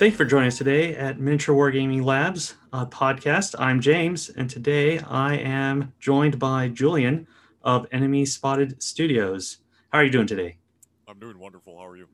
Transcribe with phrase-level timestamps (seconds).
[0.00, 3.54] Thank you for joining us today at Miniature Wargaming Labs uh, podcast.
[3.58, 7.26] I'm James, and today I am joined by Julian
[7.62, 9.58] of Enemy Spotted Studios.
[9.90, 10.56] How are you doing today?
[11.06, 11.76] I'm doing wonderful.
[11.78, 12.08] How are you?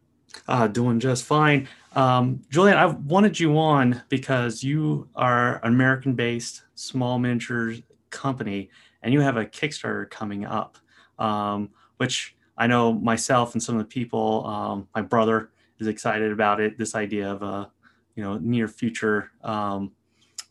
[0.48, 1.68] Uh, doing just fine.
[1.94, 7.74] Um, Julian, I wanted you on because you are an American based small miniature
[8.10, 8.68] company
[9.04, 10.76] and you have a Kickstarter coming up,
[11.20, 16.32] um, which I know myself and some of the people, um, my brother is excited
[16.32, 16.76] about it.
[16.78, 17.70] This idea of a
[18.16, 19.92] you know near future um,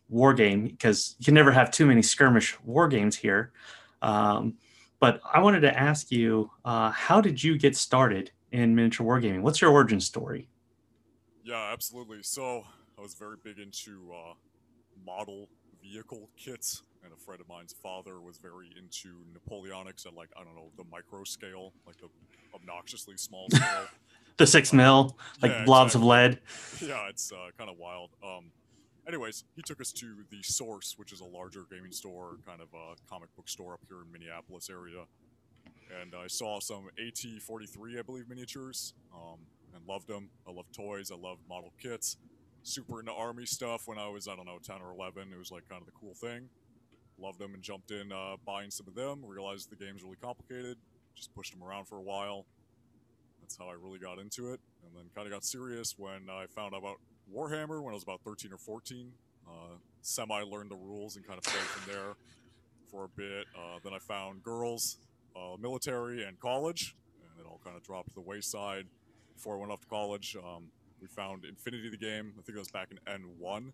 [0.07, 3.51] war game because you can never have too many skirmish war games here.
[4.01, 4.53] Um,
[4.99, 9.41] but I wanted to ask you, uh, how did you get started in miniature wargaming?
[9.41, 10.47] What's your origin story?
[11.43, 12.23] Yeah, absolutely.
[12.23, 12.63] So
[12.97, 14.33] I was very big into uh,
[15.05, 15.47] model
[15.81, 20.43] vehicle kits, and a friend of mine's father was very into Napoleonics at like I
[20.43, 22.07] don't know the micro scale, like the
[22.55, 23.87] obnoxiously small scale.
[24.37, 26.01] the six mil, like yeah, blobs exactly.
[26.01, 26.39] of lead.
[26.81, 28.09] Yeah, it's uh, kind of wild.
[28.21, 28.51] Um,
[29.07, 32.67] anyways, he took us to the Source, which is a larger gaming store, kind of
[32.73, 35.05] a comic book store up here in Minneapolis area.
[36.01, 39.39] And I saw some AT-43, I believe, miniatures, um,
[39.73, 40.29] and loved them.
[40.45, 41.11] I love toys.
[41.11, 42.17] I love model kits.
[42.63, 45.31] Super into army stuff when I was, I don't know, 10 or 11.
[45.31, 46.49] It was like kind of the cool thing.
[47.17, 49.23] Loved them and jumped in uh, buying some of them.
[49.25, 50.77] Realized the game's really complicated.
[51.15, 52.45] Just pushed them around for a while
[53.45, 56.47] that's how I really got into it, and then kind of got serious when I
[56.47, 56.95] found out about
[57.31, 59.11] Warhammer when I was about 13 or 14.
[59.47, 59.51] Uh,
[60.01, 62.13] Semi learned the rules and kind of played from there
[62.89, 63.45] for a bit.
[63.55, 64.97] Uh, then I found girls,
[65.35, 68.85] uh, military, and college, and it all kind of dropped to the wayside.
[69.35, 70.69] Before I went off to college, um,
[70.99, 72.33] we found Infinity the game.
[72.39, 73.71] I think it was back in N1.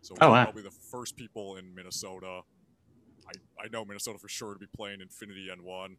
[0.00, 0.44] So we oh, wow.
[0.44, 2.40] probably the first people in Minnesota.
[3.28, 5.94] I, I know Minnesota for sure to be playing Infinity N1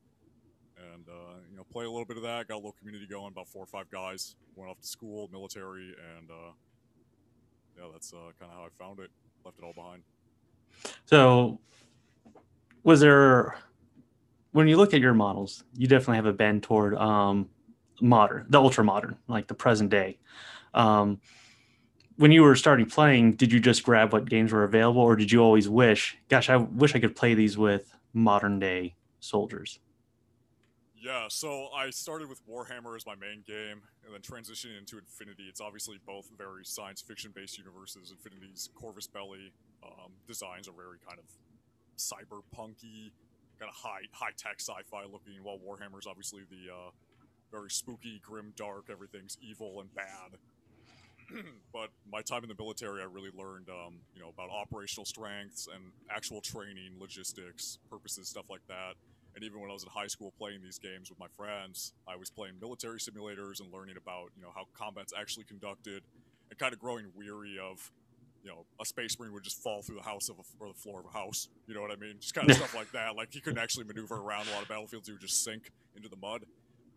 [0.93, 2.47] and uh, you know play a little bit of that.
[2.47, 3.31] Got a little community going.
[3.31, 6.51] About four or five guys went off to school, military, and uh,
[7.77, 9.09] yeah, that's uh, kind of how I found it.
[9.43, 10.03] Left it all behind.
[11.05, 11.59] So,
[12.83, 13.55] was there
[14.51, 17.49] when you look at your models, you definitely have a bend toward um,
[18.01, 20.19] modern, the ultra modern, like the present day.
[20.73, 21.19] Um,
[22.17, 25.31] when you were starting playing, did you just grab what games were available, or did
[25.31, 29.79] you always wish, gosh, I wish I could play these with modern day soldiers?
[31.01, 35.45] Yeah, so I started with Warhammer as my main game, and then transitioning into Infinity.
[35.49, 38.11] It's obviously both very science fiction based universes.
[38.11, 39.51] Infinity's Corvus Belli
[39.83, 41.25] um, designs are very kind of
[41.97, 43.09] cyberpunky,
[43.57, 46.91] kind of high high tech sci fi looking, while Warhammer's obviously the uh,
[47.51, 48.85] very spooky, grim, dark.
[48.91, 50.37] Everything's evil and bad.
[51.73, 55.67] but my time in the military, I really learned, um, you know, about operational strengths
[55.73, 58.93] and actual training, logistics, purposes, stuff like that
[59.35, 62.15] and even when I was in high school playing these games with my friends, I
[62.15, 66.03] was playing military simulators and learning about you know how combat's actually conducted,
[66.49, 67.91] and kind of growing weary of
[68.43, 70.79] you know a space marine would just fall through the house of a, or the
[70.79, 71.47] floor of a house.
[71.67, 72.15] You know what I mean?
[72.19, 73.15] Just kind of stuff like that.
[73.15, 76.09] Like he couldn't actually maneuver around a lot of battlefields; he would just sink into
[76.09, 76.45] the mud.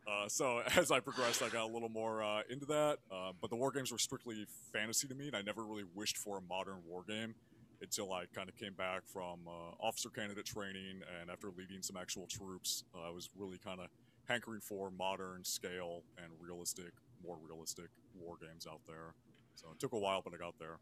[0.06, 2.98] Uh, so as I progressed, I got a little more uh, into that.
[3.10, 6.16] Uh, but the war games were strictly fantasy to me, and I never really wished
[6.16, 7.34] for a modern war game
[7.80, 11.96] until I kind of came back from uh, officer candidate training and after leading some
[11.96, 13.88] actual troops, uh, I was really kind of
[14.26, 16.92] hankering for modern scale and realistic,
[17.22, 17.86] more realistic
[18.18, 19.14] war games out there.
[19.54, 20.78] So it took a while, but I got there.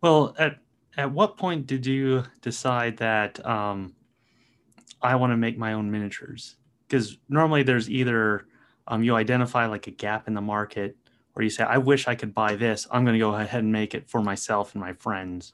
[0.00, 0.58] Well, at
[0.96, 3.94] at what point did you decide that um,
[5.02, 6.56] I want to make my own miniatures?
[6.86, 8.46] Because normally there's either
[8.86, 10.96] um, you identify like a gap in the market,
[11.34, 12.86] or you say, I wish I could buy this.
[12.90, 15.52] I'm going to go ahead and make it for myself and my friends.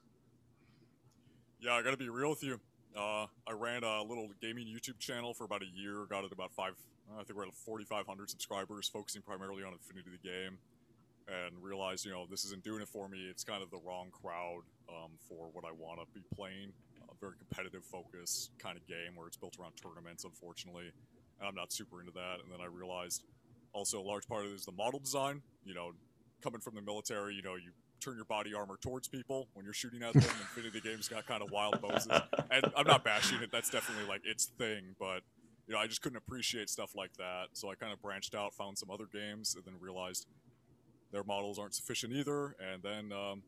[1.60, 2.58] Yeah, I got to be real with you.
[2.96, 6.06] Uh, I ran a little gaming YouTube channel for about a year.
[6.08, 6.72] Got it about five.
[7.18, 10.56] I think we're at 4,500 subscribers, focusing primarily on Infinity the game,
[11.28, 13.28] and realized you know this isn't doing it for me.
[13.28, 16.72] It's kind of the wrong crowd um, for what I want to be playing.
[17.10, 20.90] A very competitive focus kind of game where it's built around tournaments, unfortunately,
[21.40, 22.38] and I'm not super into that.
[22.42, 23.24] And then I realized
[23.74, 25.42] also a large part of it is the model design.
[25.64, 25.92] You know,
[26.42, 29.74] coming from the military, you know, you turn your body armor towards people when you're
[29.74, 30.22] shooting at them.
[30.22, 32.08] Infinity Games got kind of wild poses,
[32.50, 33.50] and I'm not bashing it.
[33.52, 35.22] That's definitely like its thing, but
[35.66, 37.48] you know, I just couldn't appreciate stuff like that.
[37.52, 40.26] So I kind of branched out, found some other games, and then realized
[41.12, 42.56] their models aren't sufficient either.
[42.72, 43.42] And then um,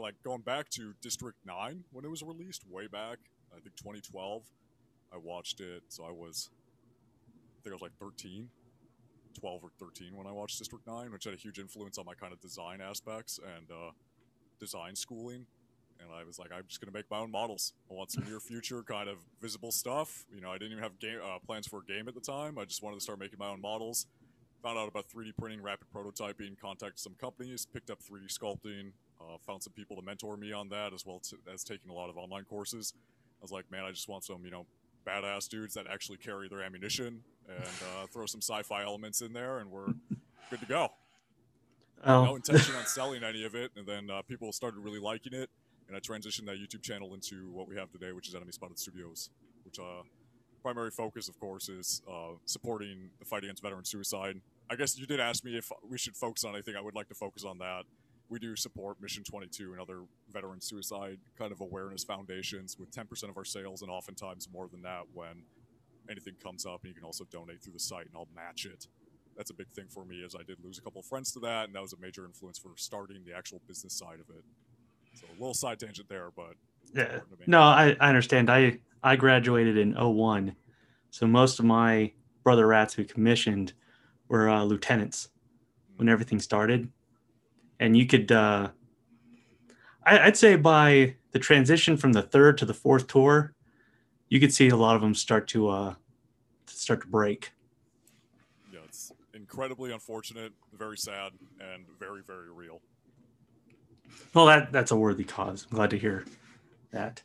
[0.00, 3.18] like going back to District Nine when it was released, way back,
[3.52, 4.42] I think 2012.
[5.12, 6.50] I watched it, so I was,
[7.58, 8.48] I think I was like 13
[9.34, 12.14] 12 or 13 when I watched District 9, which had a huge influence on my
[12.14, 13.90] kind of design aspects and uh,
[14.58, 15.46] design schooling.
[16.00, 17.74] And I was like, I'm just going to make my own models.
[17.90, 20.24] I want some near future kind of visible stuff.
[20.34, 22.58] You know, I didn't even have game uh, plans for a game at the time.
[22.58, 24.06] I just wanted to start making my own models.
[24.62, 29.36] found out about 3D printing, rapid prototyping, contacted some companies, picked up 3D sculpting, uh,
[29.46, 31.20] found some people to mentor me on that, as well
[31.52, 32.94] as taking a lot of online courses.
[33.40, 34.66] I was like, man, I just want some, you know,
[35.06, 39.58] badass dudes that actually carry their ammunition and uh, throw some sci-fi elements in there,
[39.58, 39.92] and we're
[40.50, 40.88] good to go.
[42.02, 42.24] Oh.
[42.24, 45.50] No intention on selling any of it, and then uh, people started really liking it,
[45.86, 48.78] and I transitioned that YouTube channel into what we have today, which is Enemy Spotted
[48.78, 49.28] Studios,
[49.66, 50.00] which uh,
[50.62, 54.40] primary focus, of course, is uh, supporting the fight against veteran suicide.
[54.70, 56.74] I guess you did ask me if we should focus on anything.
[56.74, 57.82] I would like to focus on that.
[58.30, 63.28] We do support Mission 22 and other veteran suicide kind of awareness foundations with 10%
[63.28, 65.42] of our sales, and oftentimes more than that when
[66.10, 66.80] anything comes up.
[66.82, 68.86] And you can also donate through the site, and I'll match it.
[69.36, 71.40] That's a big thing for me, as I did lose a couple of friends to
[71.40, 74.44] that, and that was a major influence for starting the actual business side of it.
[75.14, 76.54] So a little side tangent there, but
[76.94, 78.50] yeah, no, I, I understand.
[78.50, 80.54] I I graduated in 01.
[81.10, 82.12] So most of my
[82.42, 83.72] brother rats who commissioned
[84.28, 85.28] were uh, lieutenants
[85.96, 86.90] when everything started.
[87.78, 88.68] And you could, uh,
[90.04, 93.54] I, would say by the transition from the third to the fourth tour,
[94.30, 95.94] you could see a lot of them start to uh,
[96.66, 97.52] start to break.
[98.72, 102.80] Yeah, it's incredibly unfortunate, very sad, and very, very real.
[104.32, 105.66] Well, that that's a worthy cause.
[105.70, 106.24] I'm glad to hear
[106.92, 107.22] that.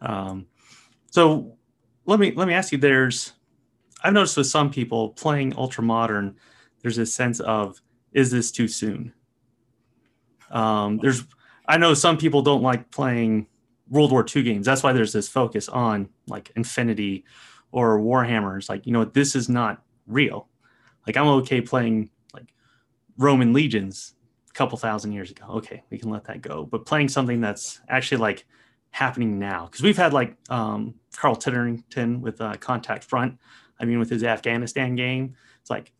[0.00, 0.46] Um,
[1.10, 1.56] so
[2.06, 2.78] let me let me ask you.
[2.78, 3.32] There's
[4.02, 6.36] I've noticed with some people playing ultra modern,
[6.82, 9.12] there's a sense of is this too soon?
[10.52, 11.24] Um, there's
[11.66, 13.48] I know some people don't like playing
[13.88, 14.66] World War II games.
[14.66, 17.24] That's why there's this focus on like Infinity
[17.72, 18.68] or Warhammers.
[18.68, 20.48] Like you know this is not real.
[21.06, 22.54] Like I'm okay playing like
[23.18, 24.14] Roman legions
[24.50, 25.44] a couple thousand years ago.
[25.48, 26.64] Okay, we can let that go.
[26.64, 28.46] But playing something that's actually like
[28.90, 33.38] happening now because we've had like um, Carl Titterington with uh, Contact Front.
[33.80, 35.92] I mean, with his Afghanistan game, it's like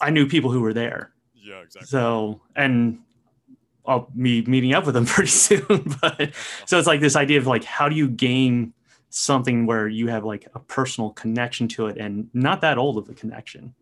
[0.00, 1.12] I knew people who were there.
[1.34, 1.86] Yeah, exactly.
[1.86, 2.98] So and
[3.86, 5.96] I'll be meeting up with them pretty soon.
[6.00, 6.34] but
[6.66, 8.74] so it's like this idea of like how do you game
[9.18, 13.08] something where you have like a personal connection to it and not that old of
[13.08, 13.74] a connection.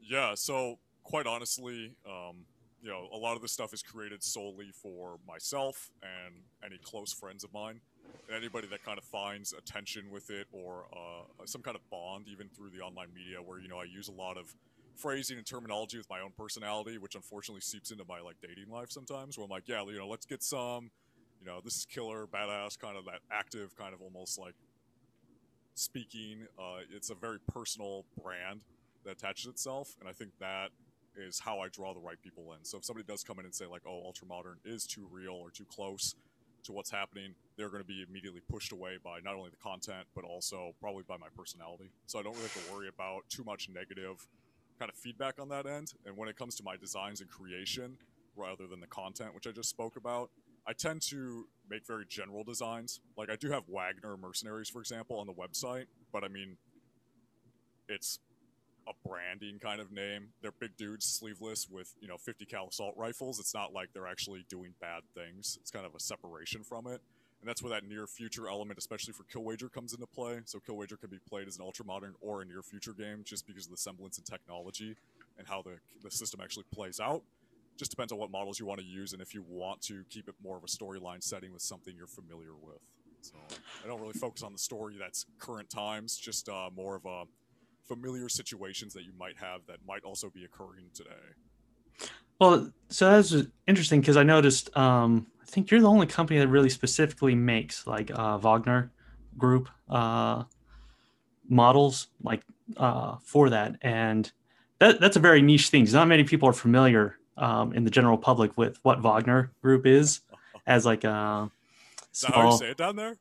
[0.00, 0.34] Yeah.
[0.36, 2.36] So quite honestly, um,
[2.80, 6.32] you know, a lot of this stuff is created solely for myself and
[6.64, 7.80] any close friends of mine.
[8.28, 12.26] And anybody that kind of finds attention with it or uh, some kind of bond,
[12.28, 14.54] even through the online media, where, you know, I use a lot of
[14.94, 18.92] phrasing and terminology with my own personality, which unfortunately seeps into my, like, dating life
[18.92, 20.90] sometimes, where I'm like, yeah, you know, let's get some,
[21.40, 24.54] you know, this is killer, badass, kind of that active, kind of almost like
[25.74, 26.46] speaking.
[26.58, 28.60] Uh, it's a very personal brand
[29.04, 29.96] that attaches itself.
[30.00, 30.70] And I think that
[31.16, 32.64] is how I draw the right people in.
[32.64, 35.34] So if somebody does come in and say like, "Oh, ultra modern is too real
[35.34, 36.14] or too close
[36.64, 40.06] to what's happening," they're going to be immediately pushed away by not only the content
[40.14, 41.90] but also probably by my personality.
[42.06, 44.28] So I don't really have to worry about too much negative
[44.78, 45.94] kind of feedback on that end.
[46.06, 47.98] And when it comes to my designs and creation,
[48.36, 50.30] rather than the content, which I just spoke about,
[50.68, 53.00] I tend to make very general designs.
[53.16, 56.58] Like I do have Wagner mercenaries, for example, on the website, but I mean,
[57.88, 58.18] it's
[58.86, 60.28] a branding kind of name.
[60.42, 63.40] They're big dudes, sleeveless, with you know 50 cal assault rifles.
[63.40, 65.58] It's not like they're actually doing bad things.
[65.60, 67.00] It's kind of a separation from it,
[67.40, 70.40] and that's where that near future element, especially for Killwager, comes into play.
[70.44, 73.46] So Killwager can be played as an ultra modern or a near future game, just
[73.46, 74.96] because of the semblance and technology
[75.38, 77.22] and how the the system actually plays out.
[77.78, 80.28] Just depends on what models you want to use and if you want to keep
[80.28, 82.80] it more of a storyline setting with something you're familiar with.
[83.20, 83.36] So
[83.84, 87.24] I don't really focus on the story that's current times, just uh, more of a
[87.86, 92.10] familiar situations that you might have that might also be occurring today.
[92.40, 93.34] Well, so that's
[93.66, 94.76] interesting because I noticed.
[94.76, 98.92] Um, I think you're the only company that really specifically makes like uh, Wagner
[99.36, 100.44] Group uh,
[101.48, 102.42] models, like
[102.76, 104.30] uh, for that, and
[104.78, 105.88] that that's a very niche thing.
[105.90, 110.20] Not many people are familiar um, in the general public with what Wagner Group is,
[110.66, 111.50] as like a.
[112.12, 113.16] Small, how you say it down there?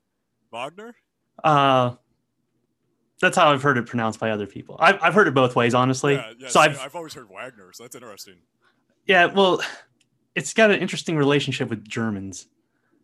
[0.52, 0.96] Wagner.
[1.44, 1.96] Uh,
[3.22, 4.78] that's how I've heard it pronounced by other people.
[4.80, 6.16] I've, I've heard it both ways, honestly.
[6.16, 8.36] Yeah, yeah, so I've, I've always heard Wagner, so that's interesting.
[9.06, 9.62] Yeah, well,
[10.36, 12.48] it's got an interesting relationship with Germans.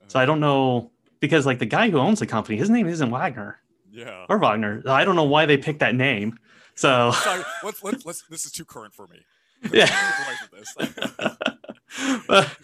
[0.08, 3.10] So I don't know because like the guy who owns the company, his name isn't
[3.10, 3.60] Wagner.
[3.92, 4.26] Yeah.
[4.30, 4.84] Or Wagner.
[4.86, 6.38] I don't know why they picked that name.
[6.76, 9.20] So Sorry, let's, let's, let's, this is too current for me.
[9.74, 9.88] yeah.
[12.28, 12.58] but,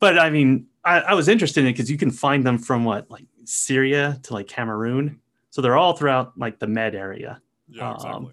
[0.00, 2.84] but I mean, I, I was interested in it because you can find them from
[2.84, 5.20] what like Syria to like Cameroon.
[5.50, 7.40] So they're all throughout like the Med area.
[7.68, 8.32] Yeah, um, exactly.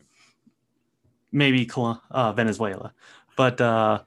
[1.31, 1.69] Maybe
[2.11, 2.93] uh, Venezuela,
[3.37, 4.01] but uh,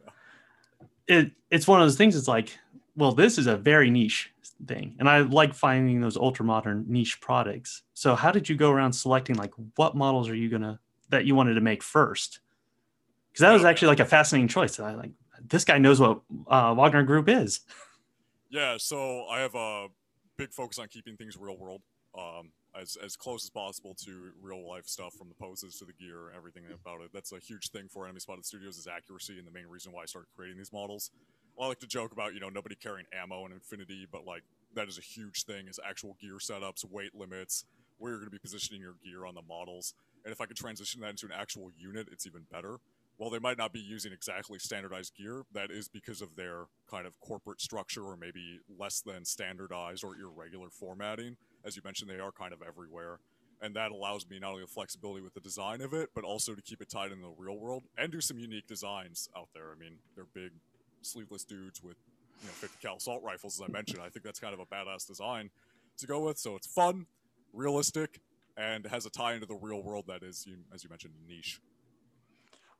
[1.06, 2.16] it it's one of those things.
[2.16, 2.58] It's like,
[2.96, 4.30] well, this is a very niche
[4.66, 7.82] thing, and I like finding those ultra modern niche products.
[7.94, 10.78] So how did you go around selecting like what models are you gonna
[11.08, 12.40] that you wanted to make first?
[13.34, 14.78] Because that was actually like a fascinating choice.
[14.78, 15.10] I like
[15.42, 17.60] this guy knows what uh, Wagner Group is.
[18.48, 19.88] Yeah, so I have a
[20.36, 21.82] big focus on keeping things real world,
[22.16, 25.92] um, as as close as possible to real life stuff, from the poses to the
[25.94, 27.10] gear, everything about it.
[27.12, 30.02] That's a huge thing for Enemy Spotted Studios is accuracy, and the main reason why
[30.02, 31.10] I started creating these models.
[31.60, 34.44] I like to joke about you know nobody carrying ammo in Infinity, but like
[34.76, 37.64] that is a huge thing is actual gear setups, weight limits,
[37.98, 39.94] where you're going to be positioning your gear on the models.
[40.24, 42.78] And if I could transition that into an actual unit, it's even better.
[43.16, 47.06] While they might not be using exactly standardized gear, that is because of their kind
[47.06, 51.36] of corporate structure or maybe less than standardized or irregular formatting.
[51.64, 53.20] As you mentioned, they are kind of everywhere.
[53.62, 56.54] And that allows me not only the flexibility with the design of it, but also
[56.54, 59.70] to keep it tied in the real world and do some unique designs out there.
[59.70, 60.50] I mean, they're big,
[61.02, 61.96] sleeveless dudes with
[62.40, 64.00] you know 50 cal assault rifles, as I mentioned.
[64.02, 65.50] I think that's kind of a badass design
[65.98, 66.36] to go with.
[66.36, 67.06] So it's fun,
[67.52, 68.20] realistic,
[68.56, 71.60] and has a tie into the real world that is, as you mentioned, niche.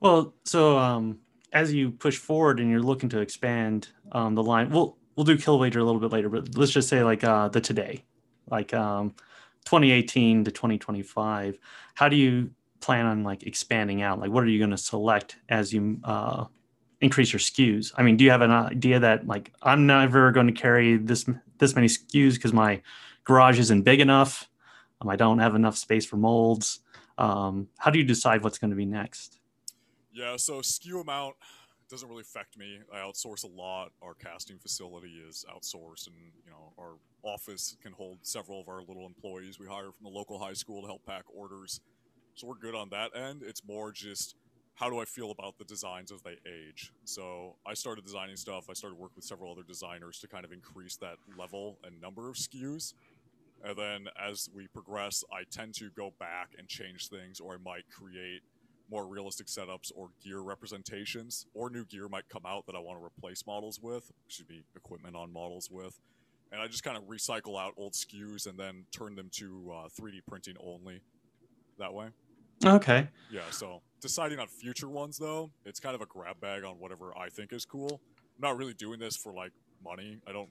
[0.01, 1.21] Well, so um,
[1.53, 5.37] as you push forward and you're looking to expand um, the line, we'll we'll do
[5.37, 8.05] Killwager a little bit later, but let's just say like uh, the today,
[8.51, 9.11] like um,
[9.65, 11.59] 2018 to 2025.
[11.95, 14.21] How do you plan on like expanding out?
[14.21, 16.45] Like, what are you going to select as you uh,
[17.01, 17.93] increase your SKUs?
[17.97, 21.25] I mean, do you have an idea that like I'm never going to carry this
[21.59, 22.83] this many SKUs because my
[23.25, 24.49] garage isn't big enough?
[25.01, 26.81] Um, I don't have enough space for molds.
[27.17, 29.39] Um, how do you decide what's going to be next?
[30.15, 31.35] Yeah, so SKU amount
[31.91, 32.79] doesn't really affect me.
[32.93, 33.91] I outsource a lot.
[34.01, 36.93] Our casting facility is outsourced, and you know our
[37.25, 40.83] office can hold several of our little employees we hire from the local high school
[40.83, 41.81] to help pack orders.
[42.35, 43.43] So we're good on that end.
[43.45, 44.37] It's more just
[44.75, 46.93] how do I feel about the designs as they age?
[47.05, 48.67] So I started designing stuff.
[48.71, 52.29] I started working with several other designers to kind of increase that level and number
[52.29, 52.95] of SKUs.
[53.65, 57.57] And then as we progress, I tend to go back and change things, or I
[57.65, 58.43] might create
[58.91, 62.99] more realistic setups or gear representations, or new gear might come out that I want
[62.99, 66.01] to replace models with, should be equipment on models with.
[66.53, 69.89] And I just kind of recycle out old SKUs and then turn them to uh,
[69.89, 71.01] 3D printing only
[71.79, 72.09] that way.
[72.65, 73.09] Okay.
[73.31, 77.17] Yeah, so deciding on future ones though, it's kind of a grab bag on whatever
[77.17, 78.01] I think is cool.
[78.37, 80.19] I'm not really doing this for like money.
[80.27, 80.51] I don't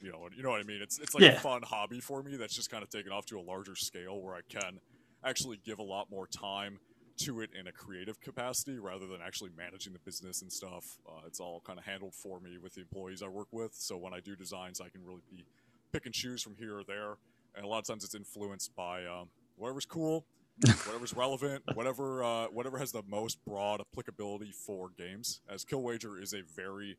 [0.00, 0.82] you know, you know what I mean?
[0.82, 1.36] It's it's like yeah.
[1.36, 4.20] a fun hobby for me that's just kind of taken off to a larger scale
[4.20, 4.80] where I can
[5.24, 6.78] actually give a lot more time
[7.16, 10.98] to it in a creative capacity rather than actually managing the business and stuff.
[11.08, 13.74] Uh, it's all kind of handled for me with the employees I work with.
[13.74, 15.46] So when I do designs, I can really be
[15.92, 17.16] pick and choose from here or there.
[17.56, 20.26] And a lot of times it's influenced by um, whatever's cool
[20.86, 25.40] whatever's relevant, whatever uh, whatever has the most broad applicability for games.
[25.48, 26.96] As Killwager is a very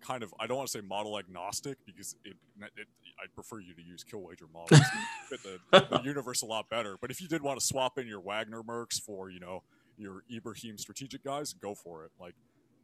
[0.00, 2.36] kind of I don't want to say model agnostic because it,
[2.76, 2.86] it
[3.22, 4.80] I'd prefer you to use Killwager models
[5.28, 6.96] fit the, the, universe a lot better.
[7.00, 9.62] But if you did want to swap in your Wagner mercs for you know
[9.96, 12.12] your Ibrahim strategic guys, go for it.
[12.20, 12.34] Like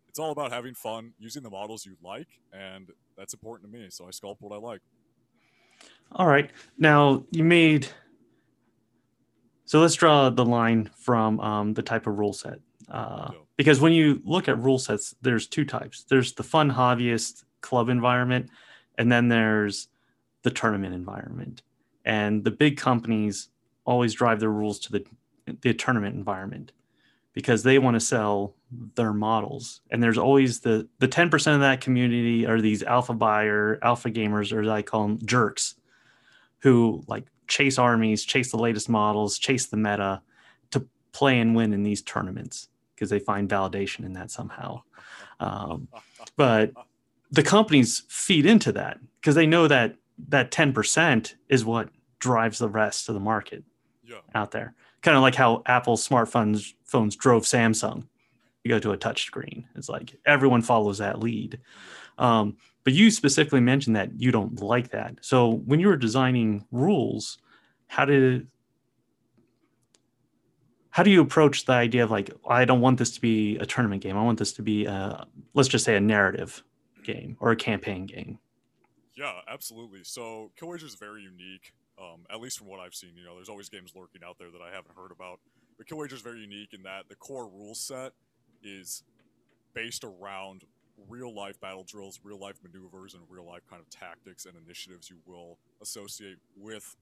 [0.08, 3.86] it's all about having fun, using the models you like, and that's important to me.
[3.90, 4.80] So I sculpt what I like.
[6.12, 6.50] All right.
[6.78, 7.88] Now you made
[9.66, 12.58] so let's draw the line from um, the type of rule set.
[12.90, 16.04] Uh, because when you look at rule sets, there's two types.
[16.08, 18.50] There's the fun hobbyist club environment,
[18.98, 19.88] and then there's
[20.44, 21.62] the tournament environment.
[22.04, 23.48] And the big companies
[23.84, 25.04] always drive their rules to the
[25.60, 26.72] the tournament environment
[27.34, 28.54] because they want to sell
[28.94, 29.80] their models.
[29.90, 34.52] And there's always the the 10% of that community are these alpha buyer, alpha gamers,
[34.52, 35.74] or as I call them, jerks,
[36.60, 40.22] who like chase armies, chase the latest models, chase the meta
[40.70, 44.82] to play and win in these tournaments because they find validation in that somehow.
[45.40, 45.88] Um,
[46.36, 46.72] but
[47.30, 49.96] the companies feed into that because they know that
[50.28, 53.64] that 10% is what drives the rest of the market
[54.04, 54.18] yeah.
[54.35, 54.75] out there.
[55.02, 58.06] Kind of like how Apple smartphones phones drove Samsung.
[58.62, 59.68] You go to a touch screen.
[59.75, 61.61] It's like everyone follows that lead.
[62.16, 65.16] Um, but you specifically mentioned that you don't like that.
[65.21, 67.38] So when you were designing rules,
[67.88, 68.47] how did
[70.90, 73.66] how do you approach the idea of like I don't want this to be a
[73.66, 74.16] tournament game.
[74.16, 76.62] I want this to be a let's just say a narrative
[77.02, 78.38] game or a campaign game.
[79.16, 80.00] Yeah, absolutely.
[80.02, 83.11] So Killwager is very unique, um, at least from what I've seen.
[83.16, 85.40] You know, there's always games lurking out there that I haven't heard about.
[85.78, 88.12] But Killwager is very unique in that the core rule set
[88.62, 89.02] is
[89.75, 90.62] based around
[91.09, 95.11] real life battle drills, real life maneuvers, and real life kind of tactics and initiatives
[95.11, 96.97] you will associate with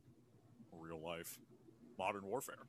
[0.73, 1.39] real life
[1.99, 2.67] modern warfare.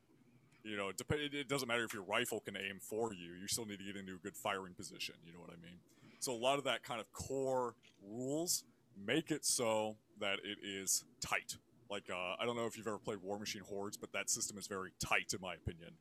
[0.63, 1.01] You know, it,
[1.33, 3.97] it doesn't matter if your rifle can aim for you, you still need to get
[3.97, 5.15] into a good firing position.
[5.25, 5.79] You know what I mean?
[6.19, 8.63] So a lot of that kind of core rules
[8.97, 11.57] make it so that it is tight.
[11.89, 14.57] Like uh, I don't know if you've ever played War Machine Hordes, but that system
[14.57, 15.91] is very tight in my opinion.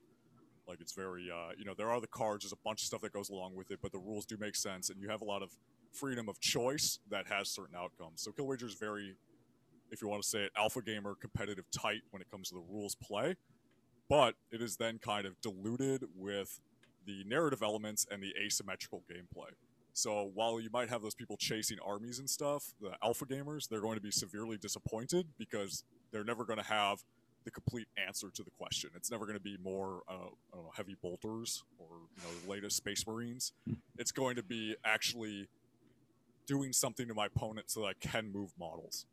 [0.67, 2.45] Like it's very, uh, you know, there are the cards.
[2.45, 4.55] There's a bunch of stuff that goes along with it, but the rules do make
[4.55, 5.51] sense, and you have a lot of
[5.93, 8.23] freedom of choice that has certain outcomes.
[8.23, 9.17] So Kill Wager is very,
[9.91, 12.65] if you want to say it, alpha gamer competitive tight when it comes to the
[12.73, 13.37] rules play,
[14.09, 16.61] but it is then kind of diluted with
[17.05, 19.51] the narrative elements and the asymmetrical gameplay.
[19.93, 23.81] So while you might have those people chasing armies and stuff, the alpha gamers, they're
[23.81, 27.03] going to be severely disappointed because they're never going to have
[27.45, 28.91] the complete answer to the question.
[28.95, 32.77] It's never going to be more uh, know, heavy bolters or you know the latest
[32.77, 33.53] space marines.
[33.67, 33.75] Hmm.
[33.99, 35.49] It's going to be actually
[36.47, 39.07] doing something to my opponent so that I can move models.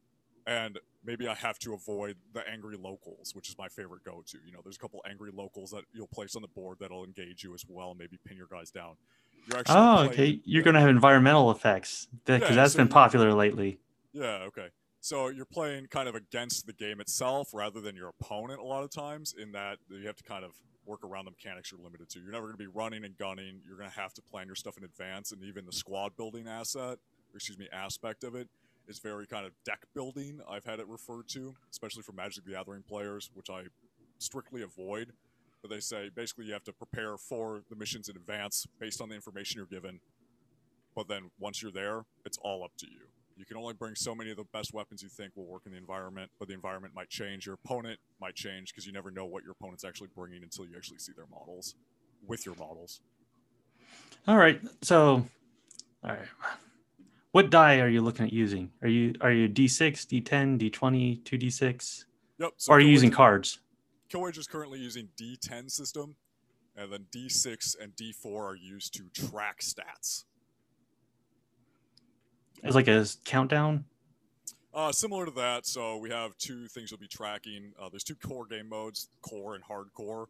[0.48, 4.40] And maybe I have to avoid the angry locals, which is my favorite go-to.
[4.46, 7.44] You know, there's a couple angry locals that you'll place on the board that'll engage
[7.44, 8.96] you as well, maybe pin your guys down.
[9.68, 10.42] Oh, okay.
[10.46, 13.80] You're going to have environmental effects because yeah, that's so been popular lately.
[14.14, 14.44] Yeah.
[14.48, 14.68] Okay.
[15.02, 18.84] So you're playing kind of against the game itself rather than your opponent a lot
[18.84, 19.34] of times.
[19.38, 20.52] In that you have to kind of
[20.86, 22.20] work around the mechanics you're limited to.
[22.20, 23.62] You're never going to be running and gunning.
[23.66, 26.48] You're going to have to plan your stuff in advance, and even the squad building
[26.48, 26.98] asset,
[27.34, 28.50] excuse me, aspect of it
[28.88, 30.42] is very kind of deck building.
[30.50, 33.66] I've had it referred to, especially for Magic the Gathering players, which I
[34.18, 35.14] strictly avoid
[35.62, 39.10] but they say basically you have to prepare for the missions in advance based on
[39.10, 40.00] the information you're given.
[40.96, 43.08] But then once you're there, it's all up to you.
[43.38, 45.72] You can only bring so many of the best weapons you think will work in
[45.72, 47.46] the environment, but the environment might change.
[47.46, 50.76] Your opponent might change because you never know what your opponent's actually bringing until you
[50.76, 51.76] actually see their models
[52.28, 53.00] with your models.
[54.28, 54.60] All right.
[54.82, 55.26] So,
[56.04, 56.28] all right.
[57.32, 58.72] What die are you looking at using?
[58.82, 62.06] Are you are you D6, D10, D20, 2D6?
[62.40, 62.52] Yep.
[62.58, 63.60] So or are you using cards?
[64.12, 66.16] Killwage is currently using D10 system,
[66.76, 70.24] and then D6 and D4 are used to track stats.
[72.64, 73.86] It's like a countdown.
[74.74, 77.74] Uh, similar to that, so we have two things you'll be tracking.
[77.82, 80.28] Uh, there's two core game modes, core and hardcore,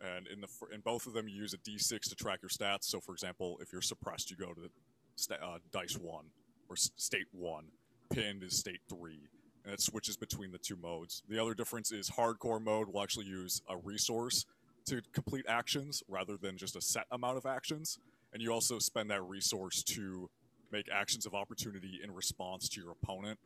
[0.00, 2.84] and in the in both of them you use a D6 to track your stats.
[2.84, 4.70] So, for example, if you're suppressed, you go to
[5.14, 6.26] st- uh, dice one
[6.68, 7.66] or s- state one.
[8.10, 9.28] Pinned is state three
[9.66, 11.22] and it switches between the two modes.
[11.28, 14.46] The other difference is hardcore mode will actually use a resource
[14.86, 17.98] to complete actions rather than just a set amount of actions.
[18.32, 20.30] And you also spend that resource to
[20.70, 23.38] make actions of opportunity in response to your opponent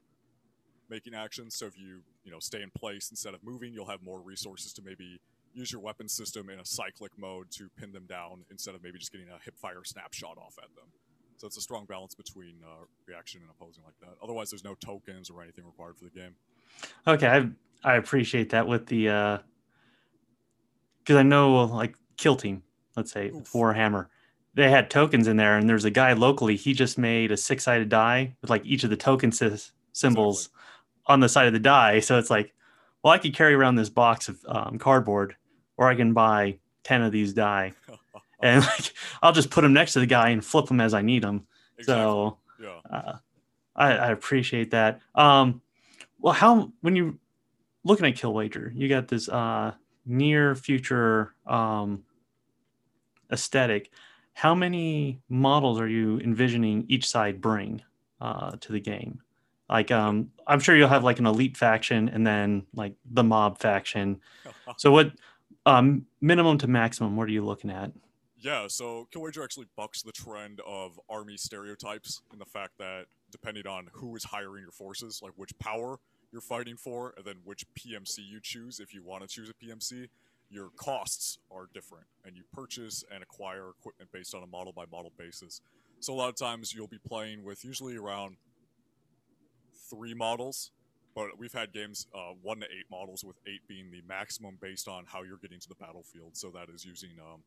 [0.91, 1.55] making actions.
[1.55, 4.73] So if you, you know, stay in place instead of moving, you'll have more resources
[4.75, 5.21] to maybe
[5.55, 8.99] use your weapon system in a cyclic mode to pin them down instead of maybe
[8.99, 10.87] just getting a hip fire snapshot off at them.
[11.41, 14.15] So it's a strong balance between uh, reaction and opposing like that.
[14.23, 16.35] Otherwise, there's no tokens or anything required for the game.
[17.07, 17.49] Okay, I
[17.83, 19.05] I appreciate that with the
[21.03, 22.63] because uh, I know like Kill Team,
[22.95, 23.51] let's say Oof.
[23.55, 24.09] Warhammer,
[24.53, 26.57] they had tokens in there, and there's a guy locally.
[26.57, 29.57] He just made a six sided die with like each of the token sy-
[29.95, 30.61] symbols exactly.
[31.07, 32.01] on the side of the die.
[32.01, 32.53] So it's like,
[33.03, 35.37] well, I could carry around this box of um, cardboard,
[35.79, 37.73] or I can buy ten of these die.
[38.41, 41.03] and like I'll just put them next to the guy and flip them as I
[41.03, 41.47] need them.
[41.79, 42.03] Exactly.
[42.03, 43.17] So yeah, uh,
[43.77, 45.01] I, I, appreciate that.
[45.15, 45.63] Um,
[46.19, 47.19] well, how when you
[47.85, 49.73] looking at Kill Wager, you got this uh,
[50.05, 52.05] near future um,
[53.33, 53.91] aesthetic.
[54.35, 57.83] How many models are you envisioning each side bring
[58.21, 59.21] uh, to the game?
[59.69, 63.59] Like, um, I'm sure you'll have like an elite faction and then like the mob
[63.59, 64.21] faction.
[64.77, 65.13] so, what
[65.65, 67.17] um, minimum to maximum?
[67.17, 67.93] What are you looking at?
[68.43, 73.67] Yeah, so Killwager actually bucks the trend of army stereotypes in the fact that depending
[73.67, 75.99] on who is hiring your forces, like which power
[76.33, 79.65] you're fighting for, and then which PMC you choose, if you want to choose a
[79.65, 80.09] PMC,
[80.49, 84.85] your costs are different, and you purchase and acquire equipment based on a model by
[84.91, 85.61] model basis.
[86.01, 88.37] So a lot of times you'll be playing with usually around
[89.91, 90.71] three models,
[91.15, 94.89] but we've had games uh, one to eight models, with eight being the maximum based
[94.89, 96.39] on how you're getting to the battlefield.
[96.39, 97.43] So that is using um,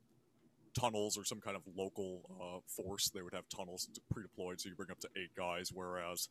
[0.74, 3.10] tunnels or some kind of local uh, force.
[3.10, 5.72] They would have tunnels pre-deployed, so you bring up to eight guys.
[5.74, 6.30] Whereas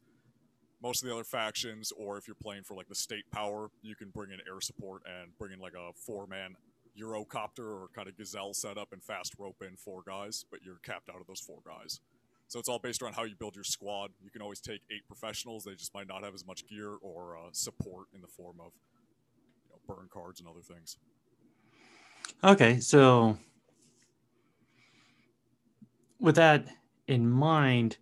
[0.82, 3.94] most of the other factions, or if you're playing for like the state power, you
[3.94, 6.56] can bring in air support and bring in like a four-man
[7.00, 11.08] Eurocopter or kind of gazelle setup and fast rope in four guys, but you're capped
[11.08, 12.00] out of those four guys.
[12.48, 14.10] So it's all based around how you build your squad.
[14.22, 17.36] You can always take eight professionals; they just might not have as much gear or
[17.36, 18.72] uh, support in the form of
[19.64, 20.98] you know, burn cards and other things.
[22.44, 23.38] Okay, so
[26.22, 26.66] with that
[27.08, 27.98] in mind,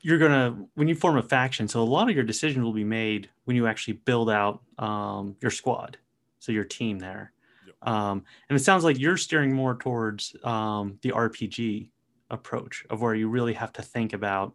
[0.00, 1.68] you're gonna when you form a faction.
[1.68, 5.36] So a lot of your decisions will be made when you actually build out um,
[5.40, 5.98] your squad,
[6.40, 7.32] so your team there.
[7.66, 7.88] Yep.
[7.88, 11.90] Um, and it sounds like you're steering more towards um, the RPG
[12.30, 14.54] approach of where you really have to think about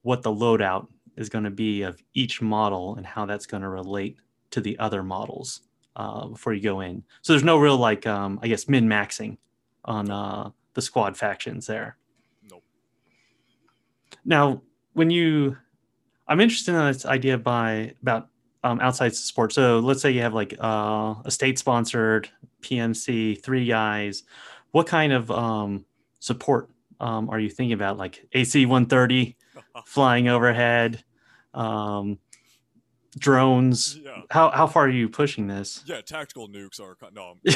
[0.00, 3.68] what the loadout is going to be of each model and how that's going to
[3.68, 4.16] relate
[4.50, 5.60] to the other models
[5.96, 7.04] uh, before you go in.
[7.20, 9.36] So there's no real like um, I guess min maxing
[9.84, 11.98] on uh, the squad factions there.
[14.24, 15.56] Now, when you,
[16.28, 18.28] I'm interested in this idea by about
[18.64, 19.52] um, outside support.
[19.52, 22.28] So let's say you have like uh, a state sponsored
[22.62, 24.22] PMC, three guys.
[24.70, 25.84] What kind of um,
[26.20, 27.98] support um, are you thinking about?
[27.98, 29.36] Like AC 130
[29.86, 31.02] flying overhead,
[31.54, 32.18] um,
[33.18, 33.98] drones.
[34.02, 34.22] Yeah.
[34.30, 35.82] How how far are you pushing this?
[35.86, 37.38] Yeah, tactical nukes are no.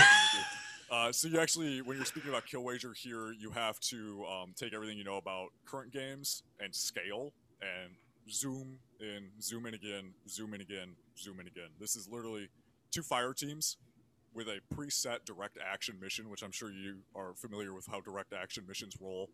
[0.90, 4.55] Uh, so you actually, when you're speaking about kill wager here, you have to um,
[4.57, 7.92] take everything you know about current games and scale and
[8.31, 11.70] zoom in, zoom in again, zoom in again, zoom in again.
[11.81, 12.49] This is literally
[12.92, 13.79] two fire teams
[14.33, 18.33] with a preset direct action mission, which I'm sure you are familiar with how direct
[18.33, 19.29] action missions roll.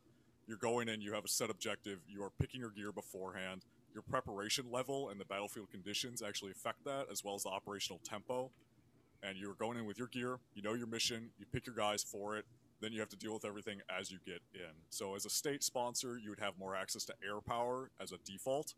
[0.46, 3.62] You're going in, you have a set objective, you are picking your gear beforehand.
[3.92, 8.00] Your preparation level and the battlefield conditions actually affect that, as well as the operational
[8.02, 8.50] tempo.
[9.22, 12.02] And you're going in with your gear, you know your mission, you pick your guys
[12.02, 12.44] for it,
[12.80, 14.72] then you have to deal with everything as you get in.
[14.90, 18.18] So, as a state sponsor, you would have more access to air power as a
[18.24, 18.74] default.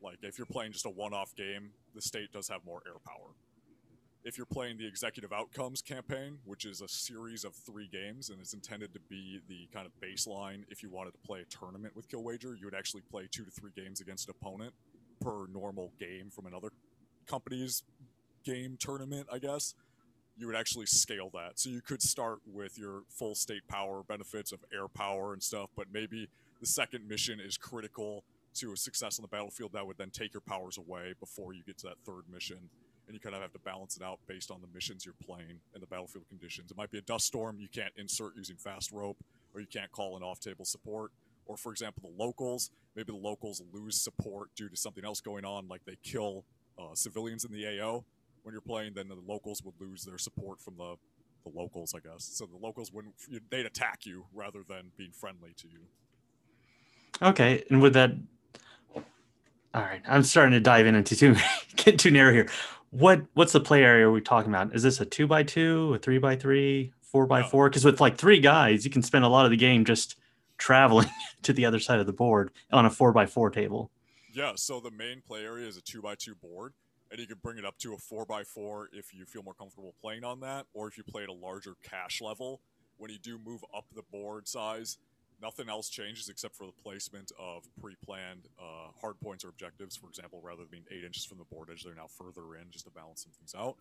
[0.00, 3.00] Like, if you're playing just a one off game, the state does have more air
[3.04, 3.34] power
[4.24, 8.40] if you're playing the executive outcomes campaign, which is a series of three games and
[8.40, 11.94] it's intended to be the kind of baseline if you wanted to play a tournament
[11.96, 14.72] with Kill Wager, you would actually play two to three games against an opponent
[15.20, 16.68] per normal game from another
[17.26, 17.82] company's
[18.44, 19.74] game tournament, I guess.
[20.36, 21.58] You would actually scale that.
[21.58, 25.70] So you could start with your full state power benefits of air power and stuff,
[25.76, 26.28] but maybe
[26.60, 28.24] the second mission is critical
[28.54, 31.62] to a success on the battlefield that would then take your powers away before you
[31.64, 32.58] get to that third mission
[33.06, 35.60] and you kind of have to balance it out based on the missions you're playing
[35.74, 36.70] and the battlefield conditions.
[36.70, 39.18] It might be a dust storm you can't insert using fast rope,
[39.54, 41.10] or you can't call in off-table support.
[41.46, 45.44] Or for example, the locals, maybe the locals lose support due to something else going
[45.44, 46.44] on, like they kill
[46.78, 48.04] uh, civilians in the AO
[48.42, 48.94] when you're playing.
[48.94, 50.96] Then the locals would lose their support from the
[51.44, 52.24] the locals, I guess.
[52.24, 53.14] So the locals wouldn't
[53.50, 55.80] they'd attack you rather than being friendly to you.
[57.20, 58.12] Okay, and with that,
[58.94, 61.36] all right, I'm starting to dive in into too
[61.76, 62.48] get too narrow here
[62.92, 64.74] what what's the play area we're we talking about?
[64.74, 67.68] Is this a two by two, a three by three, four by four?
[67.68, 70.16] Because with like three guys, you can spend a lot of the game just
[70.58, 71.08] traveling
[71.42, 73.90] to the other side of the board on a four by four table.
[74.34, 76.74] Yeah, so the main play area is a two by two board,
[77.12, 79.54] and you can bring it up to a four by four if you feel more
[79.54, 82.60] comfortable playing on that, or if you play at a larger cache level.
[82.98, 84.98] When you do move up the board size,
[85.42, 89.96] Nothing else changes except for the placement of pre-planned uh, hard points or objectives.
[89.96, 92.70] For example, rather than being eight inches from the board edge, they're now further in
[92.70, 93.74] just to balance some things out.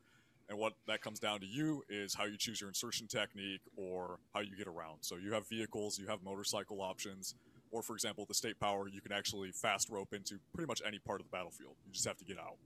[0.50, 4.18] And what that comes down to you is how you choose your insertion technique or
[4.34, 4.98] how you get around.
[5.02, 7.36] So you have vehicles, you have motorcycle options,
[7.70, 10.98] or for example, the state power, you can actually fast rope into pretty much any
[10.98, 11.76] part of the battlefield.
[11.86, 12.58] You just have to get out.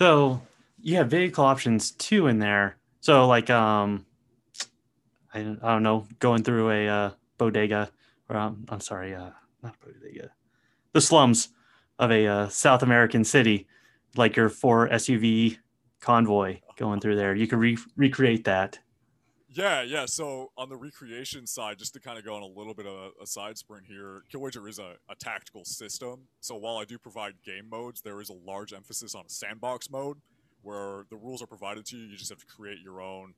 [0.00, 0.40] So
[0.80, 2.78] you have vehicle options too in there.
[3.00, 4.06] So like um
[5.34, 7.90] I, I don't know, going through a uh, bodega,
[8.28, 9.30] or um, I'm sorry, uh,
[9.62, 10.30] not bodega,
[10.92, 11.50] the slums
[12.00, 13.68] of a uh, South American city,
[14.16, 15.58] like your four SUV
[16.00, 17.32] convoy going through there.
[17.36, 18.80] You can re- recreate that.
[19.52, 20.06] Yeah, yeah.
[20.06, 22.94] So on the recreation side, just to kind of go on a little bit of
[22.94, 26.28] a, a side sprint here, Killwager is a, a tactical system.
[26.40, 29.90] So while I do provide game modes, there is a large emphasis on a sandbox
[29.90, 30.18] mode
[30.62, 32.04] where the rules are provided to you.
[32.04, 33.34] You just have to create your own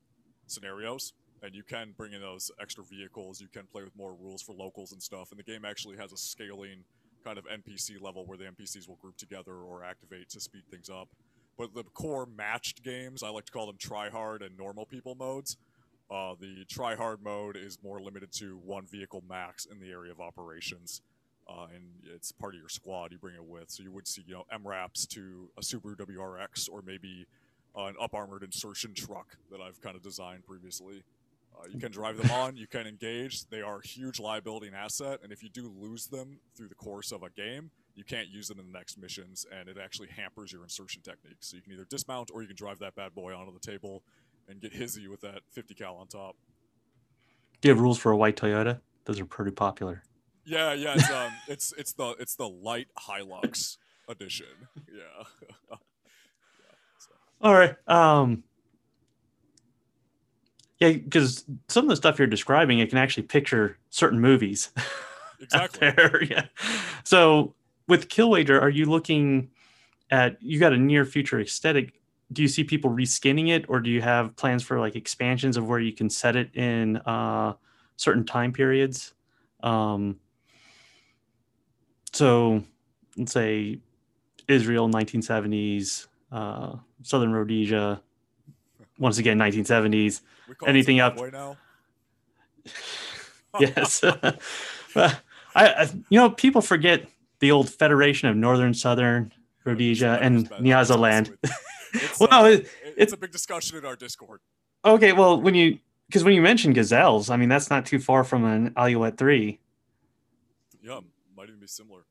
[0.47, 3.41] scenarios and you can bring in those extra vehicles.
[3.41, 5.31] You can play with more rules for locals and stuff.
[5.31, 6.85] And the game actually has a scaling
[7.25, 10.91] kind of NPC level where the NPCs will group together or activate to speed things
[10.91, 11.09] up.
[11.57, 15.15] But the core matched games, I like to call them try hard and normal people
[15.15, 15.57] modes.
[16.13, 20.13] Uh, the try hard mode is more limited to one vehicle max in the area
[20.13, 21.01] of operations.
[21.49, 23.71] Uh, and it's part of your squad you bring it with.
[23.71, 27.27] So you would see, you know, MRAPs to a Subaru WRX or maybe
[27.77, 31.03] uh, an up armored insertion truck that I've kind of designed previously.
[31.59, 33.47] Uh, you can drive them on, you can engage.
[33.49, 36.75] They are a huge liability and asset, and if you do lose them through the
[36.75, 40.09] course of a game, you can't use them in the next missions, and it actually
[40.09, 41.37] hampers your insertion technique.
[41.41, 44.03] So you can either dismount or you can drive that bad boy onto the table
[44.49, 46.37] and get hizzy with that 50 cal on top.
[47.61, 48.81] Do you have rules for a white Toyota?
[49.05, 50.03] Those are pretty popular.
[50.45, 53.79] Yeah, yeah, it's um, it's it's the it's the light Hilux
[54.09, 54.47] edition.
[54.93, 55.25] Yeah.
[55.71, 55.77] yeah
[56.99, 57.13] so.
[57.41, 57.77] All right.
[57.87, 58.43] Um,
[60.81, 64.71] yeah, because some of the stuff you're describing, it can actually picture certain movies.
[65.41, 65.93] Exactly.
[66.31, 66.47] Yeah.
[67.05, 67.55] So
[67.89, 69.51] with Kill Killwager, are you looking
[70.11, 72.01] at you got a near future aesthetic?
[72.33, 75.69] Do you see people reskinning it, or do you have plans for like expansions of
[75.69, 77.55] where you can set it in uh,
[77.97, 79.15] certain time periods?
[79.63, 80.19] Um,
[82.13, 82.63] so
[83.17, 83.79] let's say
[84.49, 88.01] Israel 1970s, uh, Southern Rhodesia.
[88.99, 90.21] Once again, 1970s.
[90.67, 91.19] Anything up?
[93.61, 94.03] Yes.
[94.97, 95.19] I,
[95.55, 97.07] I, you know, people forget
[97.41, 99.31] the old Federation of Northern Southern
[99.65, 101.37] Rhodesia and Nyasaland.
[101.95, 104.41] It's, well, uh, it, it's, it's a big discussion in our Discord.
[104.85, 105.79] Okay, well, when you
[106.09, 109.61] because when you mentioned gazelles, I mean that's not too far from an Alouette three.
[110.83, 111.01] Yeah,
[111.37, 112.05] might even be similar.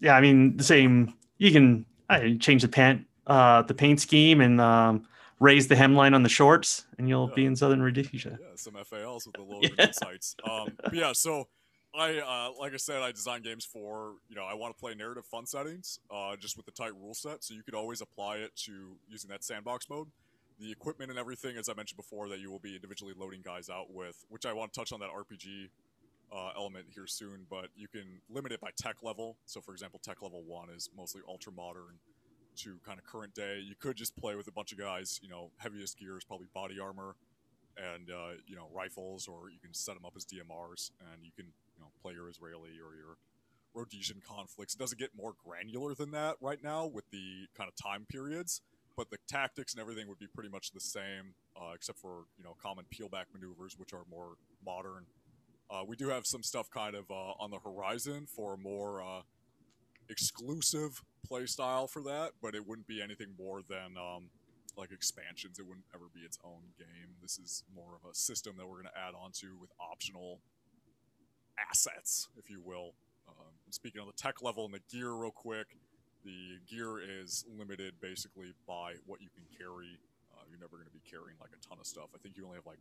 [0.00, 1.14] Yeah, I mean the same.
[1.38, 5.06] You can I change the paint, uh, the paint scheme, and um,
[5.40, 7.34] raise the hemline on the shorts, and you'll yeah.
[7.34, 8.38] be in southern Rhodesia.
[8.40, 9.90] Yeah, some FALs with the lower yeah.
[9.90, 10.36] sights.
[10.48, 11.48] Um, yeah, so
[11.96, 14.94] I uh, like I said, I design games for you know I want to play
[14.94, 18.38] narrative fun settings, uh, just with the tight rule set, so you could always apply
[18.38, 20.08] it to using that sandbox mode.
[20.58, 23.68] The equipment and everything, as I mentioned before, that you will be individually loading guys
[23.68, 25.68] out with, which I want to touch on that RPG
[26.32, 29.36] uh, element here soon, but you can limit it by tech level.
[29.46, 31.98] So, for example, tech level one is mostly ultra modern
[32.58, 33.60] to kind of current day.
[33.64, 36.46] You could just play with a bunch of guys, you know, heaviest gear is probably
[36.54, 37.16] body armor
[37.76, 41.32] and, uh, you know, rifles, or you can set them up as DMRs and you
[41.36, 41.46] can
[41.76, 43.16] you know, play your Israeli or your
[43.74, 44.74] Rhodesian conflicts.
[44.74, 48.60] It doesn't get more granular than that right now with the kind of time periods,
[48.96, 52.44] but the tactics and everything would be pretty much the same, uh, except for you
[52.44, 54.34] know common peelback maneuvers, which are more
[54.64, 55.06] modern.
[55.70, 59.02] Uh, we do have some stuff kind of uh, on the horizon for a more
[59.02, 59.22] uh,
[60.08, 64.28] exclusive play style for that, but it wouldn't be anything more than um,
[64.76, 65.58] like expansions.
[65.58, 67.16] It wouldn't ever be its own game.
[67.22, 70.40] This is more of a system that we're going to add onto with optional
[71.58, 72.94] assets, if you will.
[73.28, 75.76] Um, speaking on the tech level and the gear, real quick,
[76.24, 79.98] the gear is limited basically by what you can carry.
[80.34, 82.08] Uh, you're never going to be carrying like a ton of stuff.
[82.14, 82.80] I think you only have like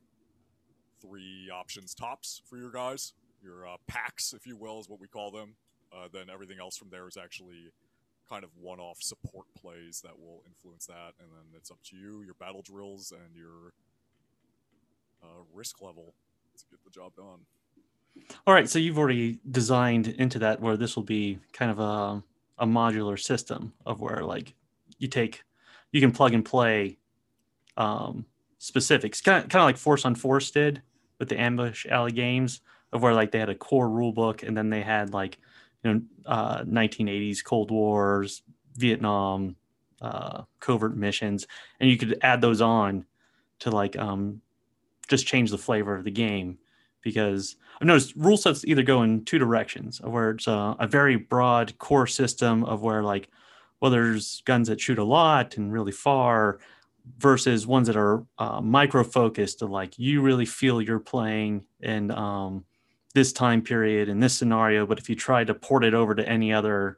[1.01, 3.13] three options tops for your guys.
[3.43, 5.55] Your uh, packs, if you will, is what we call them.
[5.91, 7.71] Uh, then everything else from there is actually
[8.27, 12.21] kind of one-off support plays that will influence that, and then it's up to you,
[12.23, 13.73] your battle drills, and your
[15.21, 16.13] uh, risk level
[16.57, 17.45] to get the job done.
[18.45, 22.23] All right, so you've already designed into that where this will be kind of a,
[22.59, 24.53] a modular system of where like
[24.97, 25.43] you take,
[25.91, 26.97] you can plug and play
[27.77, 28.25] um,
[28.59, 30.81] specifics, kind of, kind of like Force on Force did
[31.19, 34.55] with the Ambush Alley games, of where like they had a core rule book and
[34.55, 35.39] then they had like
[35.83, 38.43] you know uh, 1980s Cold Wars,
[38.75, 39.55] Vietnam,
[40.01, 41.47] uh, covert missions,
[41.79, 43.05] and you could add those on
[43.59, 44.41] to like um,
[45.07, 46.57] just change the flavor of the game
[47.03, 51.17] because I've noticed rule sets either go in two directions, where it's a, a very
[51.17, 53.29] broad core system of where like,
[53.79, 56.59] well, there's guns that shoot a lot and really far,
[57.17, 62.09] versus ones that are uh, micro focused to like you really feel you're playing in
[62.11, 62.63] um,
[63.13, 64.85] this time period in this scenario.
[64.85, 66.97] But if you try to port it over to any other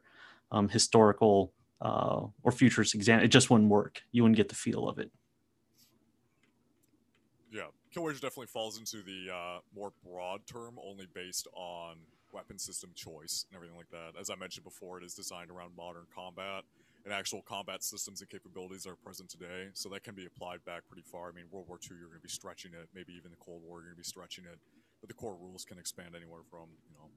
[0.52, 4.00] um, historical uh, or futurist exam, it just wouldn't work.
[4.12, 5.10] You wouldn't get the feel of it.
[7.96, 11.96] Killwager definitely falls into the uh, more broad term, only based on
[12.30, 14.20] weapon system choice and everything like that.
[14.20, 16.64] As I mentioned before, it is designed around modern combat,
[17.06, 20.82] and actual combat systems and capabilities are present today, so that can be applied back
[20.86, 21.30] pretty far.
[21.30, 22.86] I mean, World War II, you're going to be stretching it.
[22.94, 24.58] Maybe even the Cold War, you're going to be stretching it.
[25.00, 27.08] But the core rules can expand anywhere from, you know,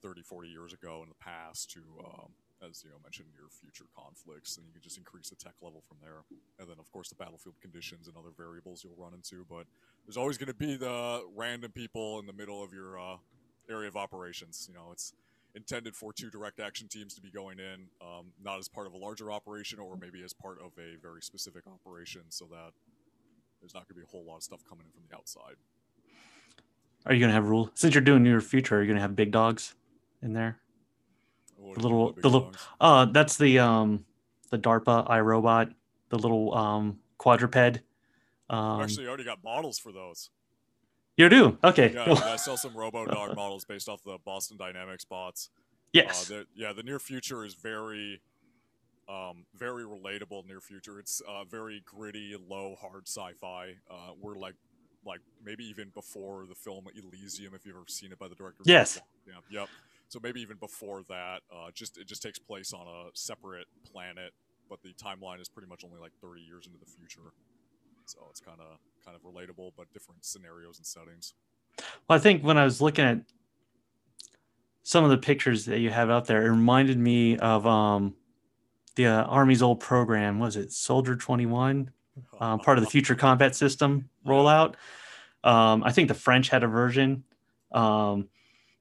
[0.00, 2.30] 30, 40 years ago in the past to um,
[2.68, 5.82] as you know mentioned your future conflicts and you can just increase the tech level
[5.86, 6.22] from there.
[6.58, 9.66] And then of course the battlefield conditions and other variables you'll run into but
[10.06, 13.16] there's always going to be the random people in the middle of your uh,
[13.70, 14.66] area of operations.
[14.68, 15.12] You know it's
[15.54, 18.92] intended for two direct action teams to be going in um, not as part of
[18.92, 22.72] a larger operation or maybe as part of a very specific operation so that
[23.60, 25.54] there's not going to be a whole lot of stuff coming in from the outside.
[27.06, 29.02] Are you going to have rule since you're doing your future are you going to
[29.02, 29.74] have big dogs
[30.22, 30.58] in there
[31.74, 34.04] the little the little uh that's the um
[34.50, 35.74] the DARPA iRobot,
[36.10, 37.80] the little um quadruped.
[38.50, 40.30] Um, actually already got models for those.
[41.16, 41.58] You do?
[41.62, 41.92] Okay.
[41.94, 45.48] Yeah, I sell some Robo Dog models based off the Boston Dynamics bots.
[45.92, 46.30] Yes.
[46.30, 48.20] Uh, yeah, the near future is very,
[49.08, 50.44] um, very relatable.
[50.46, 53.76] Near future, it's uh, very gritty, low, hard sci-fi.
[53.88, 54.56] Uh, we're like,
[55.06, 58.62] like maybe even before the film Elysium, if you've ever seen it by the director.
[58.64, 59.00] Yes.
[59.26, 59.34] Yeah.
[59.50, 59.68] Yep.
[60.08, 64.32] So maybe even before that, uh, just it just takes place on a separate planet,
[64.68, 67.32] but the timeline is pretty much only like 30 years into the future.
[68.06, 71.34] So it's kind of kind of relatable, but different scenarios and settings.
[72.08, 73.20] Well, I think when I was looking at
[74.82, 78.14] some of the pictures that you have out there, it reminded me of um,
[78.96, 80.38] the uh, Army's old program.
[80.38, 81.90] Was it Soldier 21?
[82.38, 84.74] Um, part of the Future Combat System rollout.
[85.42, 87.24] Um, I think the French had a version.
[87.72, 88.28] Um,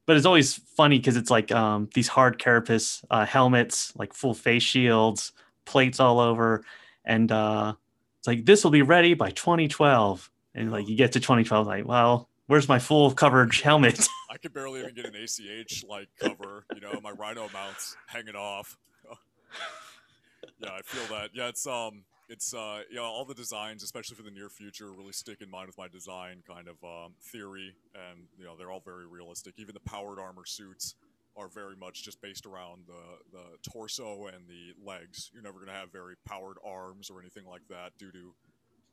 [0.06, 4.34] but it's always funny because it's like um, these hard carapace uh, helmets, like full
[4.34, 5.32] face shields,
[5.66, 6.64] plates all over,
[7.06, 7.74] and uh,
[8.20, 11.86] it's like this will be ready by 2012, and like you get to 2012, like
[11.86, 14.08] well, where's my full coverage helmet?
[14.30, 16.66] I could barely even get an ACH like cover.
[16.74, 18.78] You know, my Rhino mounts hanging off.
[20.60, 21.30] yeah, I feel that.
[21.34, 25.12] Yeah, it's um, it's uh, yeah, all the designs, especially for the near future, really
[25.12, 28.82] stick in mind with my design kind of um, theory, and you know, they're all
[28.84, 29.56] very realistic.
[29.58, 30.96] Even the powered armor suits
[31.36, 35.32] are very much just based around the the torso and the legs.
[35.34, 38.34] You're never going to have very powered arms or anything like that due to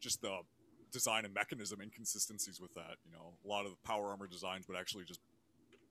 [0.01, 0.39] just the
[0.91, 2.97] design and mechanism inconsistencies with that.
[3.05, 5.21] You know, a lot of the power armor designs would actually just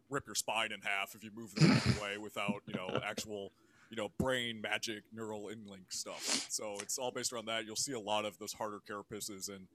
[0.10, 3.52] rip your spine in half if you move them away without you know actual
[3.89, 6.47] you know brain magic neural inlink stuff.
[6.49, 7.65] So it's all based around that.
[7.65, 9.67] You'll see a lot of those harder carapaces and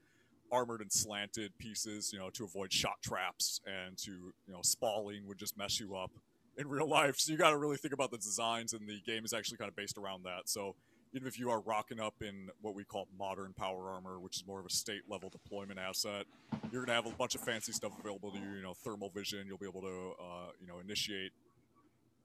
[0.53, 5.27] armored and slanted pieces, you know, to avoid shot traps and to you know spalling
[5.27, 6.11] would just mess you up
[6.57, 7.16] in real life.
[7.18, 9.68] So you got to really think about the designs, and the game is actually kind
[9.68, 10.42] of based around that.
[10.48, 10.77] So
[11.12, 14.46] even if you are rocking up in what we call modern power armor, which is
[14.46, 16.27] more of a state level deployment asset,
[16.72, 18.55] you're gonna have a bunch of fancy stuff available to you.
[18.57, 19.46] You know, thermal vision.
[19.46, 21.33] You'll be able to, uh, you know, initiate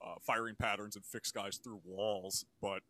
[0.05, 2.81] uh, firing patterns and fix guys through walls, but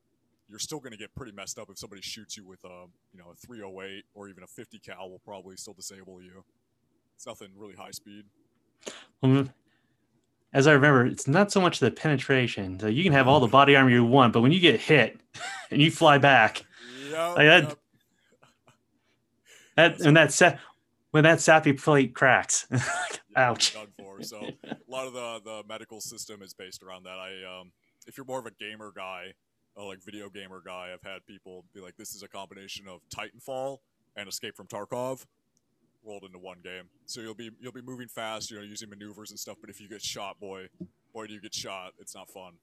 [0.48, 3.20] you're still going to get pretty messed up if somebody shoots you with a you
[3.20, 6.44] know a 308 or even a 50 cal will probably still disable you.
[7.16, 8.24] It's nothing really high speed.
[9.22, 9.52] Um,
[10.54, 12.80] as I remember, it's not so much the penetration.
[12.80, 15.20] So you can have all the body armor you want, but when you get hit
[15.70, 16.64] and you fly back,
[17.12, 17.80] Yep, like that, yep.
[19.76, 20.54] that and that sa-
[21.12, 22.68] when that SAPI plate cracks,
[23.36, 23.74] ouch.
[23.74, 24.22] Done for.
[24.22, 27.18] So a lot of the the medical system is based around that.
[27.20, 27.72] I um,
[28.08, 29.34] if you're more of a gamer guy,
[29.78, 33.02] a like video gamer guy, I've had people be like, this is a combination of
[33.10, 33.78] Titanfall
[34.16, 35.26] and Escape from Tarkov
[36.04, 36.84] rolled into one game.
[37.06, 39.58] So you'll be you'll be moving fast, you know, using maneuvers and stuff.
[39.62, 40.68] But if you get shot, boy,
[41.14, 41.94] boy, do you get shot.
[42.00, 42.54] It's not fun.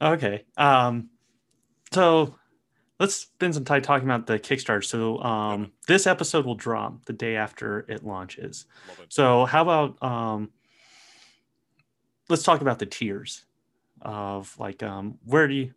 [0.00, 0.44] Okay.
[0.56, 1.10] Um,
[1.92, 2.37] so
[2.98, 4.84] let's spend some time talking about the Kickstarter.
[4.84, 8.66] So um, this episode will drop the day after it launches.
[9.08, 10.50] So how about um,
[12.28, 13.44] let's talk about the tiers
[14.02, 15.74] of like um, where do you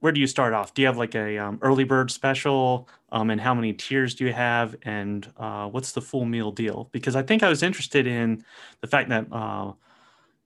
[0.00, 0.72] where do you start off?
[0.72, 2.88] Do you have like a um, early bird special?
[3.12, 4.74] Um, and how many tiers do you have?
[4.82, 6.88] And uh, what's the full meal deal?
[6.90, 8.42] Because I think I was interested in
[8.80, 9.72] the fact that uh,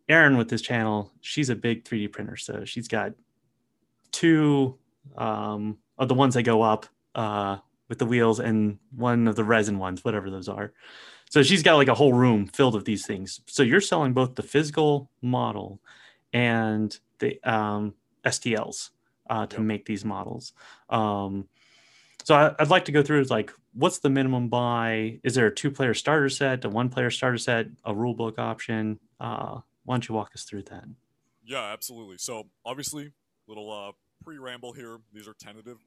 [0.08, 3.12] Erin with this channel, she's a big 3D printer, so she's got
[4.10, 4.76] two
[5.16, 9.44] um, of the ones that go up uh, with the wheels and one of the
[9.44, 10.72] resin ones, whatever those are.
[11.30, 13.40] So she's got like a whole room filled with these things.
[13.46, 15.80] So you're selling both the physical model
[16.32, 18.90] and the um, STLs
[19.30, 19.64] uh, to Yep.
[19.64, 20.52] make these models.
[20.90, 21.48] Um,
[22.22, 25.18] so I, I'd like to go through like what's the minimum buy?
[25.24, 29.00] Is there a two-player starter set, a one-player starter set, a rule book option?
[29.18, 30.84] Uh, why don't you walk us through that?
[31.44, 32.18] Yeah, absolutely.
[32.18, 33.12] So obviously,
[33.48, 33.92] little uh,
[34.24, 34.98] pre-ramble here.
[35.12, 35.78] These are tentative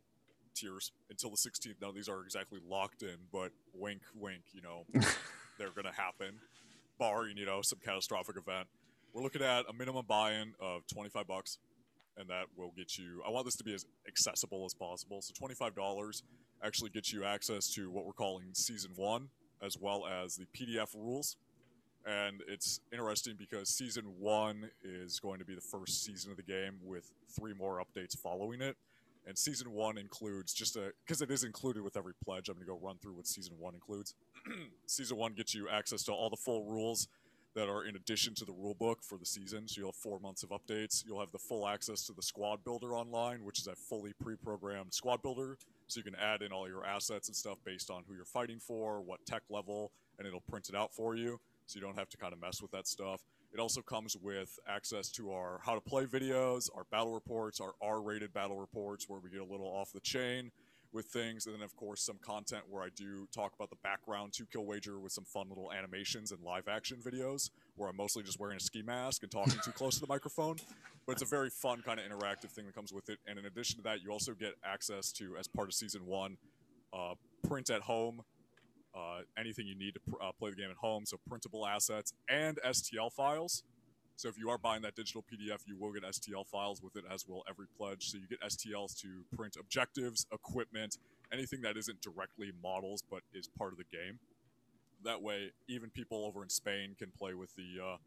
[0.56, 1.76] tiers until the 16th.
[1.82, 4.41] Now these are exactly locked in, but wink, wink.
[4.54, 4.86] You know,
[5.58, 6.39] they're gonna happen,
[7.00, 8.67] barring you know some catastrophic event.
[9.13, 11.58] We're looking at a minimum buy-in of 25 bucks,
[12.17, 13.23] and that will get you.
[13.26, 15.21] I want this to be as accessible as possible.
[15.21, 16.23] So 25 dollars
[16.63, 19.30] actually gets you access to what we're calling season one,
[19.62, 21.38] as well as the PDF rules
[22.07, 26.43] and it's interesting because season one is going to be the first season of the
[26.43, 28.77] game with three more updates following it.
[29.27, 32.47] And season one includes just a because it is included with every pledge.
[32.47, 34.15] I'm going to go run through what season one includes.
[34.85, 37.09] Season one gets you access to all the full rules
[37.53, 39.67] that are in addition to the rule book for the season.
[39.67, 41.03] So you'll have four months of updates.
[41.05, 44.93] You'll have the full access to the squad builder online which is a fully pre-programmed
[44.93, 45.57] squad builder.
[45.87, 48.59] So you can add in all your assets and stuff based on who you're fighting
[48.59, 52.10] for what tech level and it'll print it out for you so you don't have
[52.10, 53.21] to kind of mess with that stuff.
[53.53, 57.73] It also comes with access to our how to play videos, our battle reports, our
[57.82, 60.51] R rated battle reports, where we get a little off the chain
[60.93, 61.45] with things.
[61.45, 64.99] And then, of course, some content where I do talk about the background to Killwager
[64.99, 68.60] with some fun little animations and live action videos where I'm mostly just wearing a
[68.60, 70.56] ski mask and talking too close to the microphone.
[71.06, 73.19] But it's a very fun, kind of interactive thing that comes with it.
[73.27, 76.37] And in addition to that, you also get access to, as part of season one,
[76.94, 77.15] uh,
[77.48, 78.21] print at home
[78.96, 81.06] uh, anything you need to pr- uh, play the game at home.
[81.06, 83.63] So printable assets and STL files.
[84.15, 87.04] So if you are buying that digital PDF, you will get STL files with it,
[87.12, 88.10] as will every pledge.
[88.10, 90.98] So you get STLs to print objectives, equipment,
[91.31, 94.19] anything that isn't directly models but is part of the game.
[95.04, 97.98] That way, even people over in Spain can play with the uh,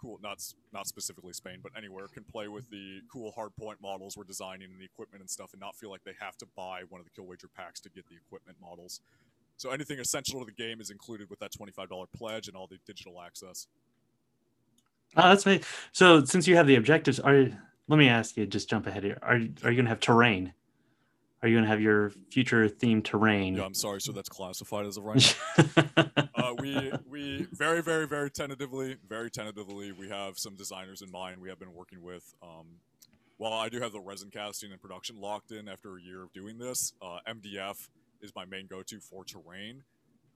[0.00, 0.38] cool, not
[0.72, 4.80] not specifically Spain, but anywhere can play with the cool hardpoint models we're designing and
[4.80, 7.10] the equipment and stuff, and not feel like they have to buy one of the
[7.10, 9.00] Killwager packs to get the equipment models.
[9.58, 12.66] So anything essential to the game is included with that twenty-five dollar pledge and all
[12.66, 13.66] the digital access.
[15.16, 15.60] Oh, that's me.
[15.92, 17.48] So since you have the objectives, are
[17.88, 19.18] let me ask you, just jump ahead here.
[19.20, 19.34] Are
[19.64, 20.54] are you gonna have terrain?
[21.42, 23.54] are you going to have your future themed terrain?
[23.54, 25.38] Yeah, I'm sorry, so that's classified as of right
[26.34, 31.40] uh, we we very very very tentatively, very tentatively, we have some designers in mind.
[31.40, 32.34] We have been working with.
[32.42, 32.66] Um,
[33.36, 36.32] while I do have the resin casting and production locked in after a year of
[36.32, 37.88] doing this, uh, MDF
[38.20, 39.82] is my main go-to for terrain.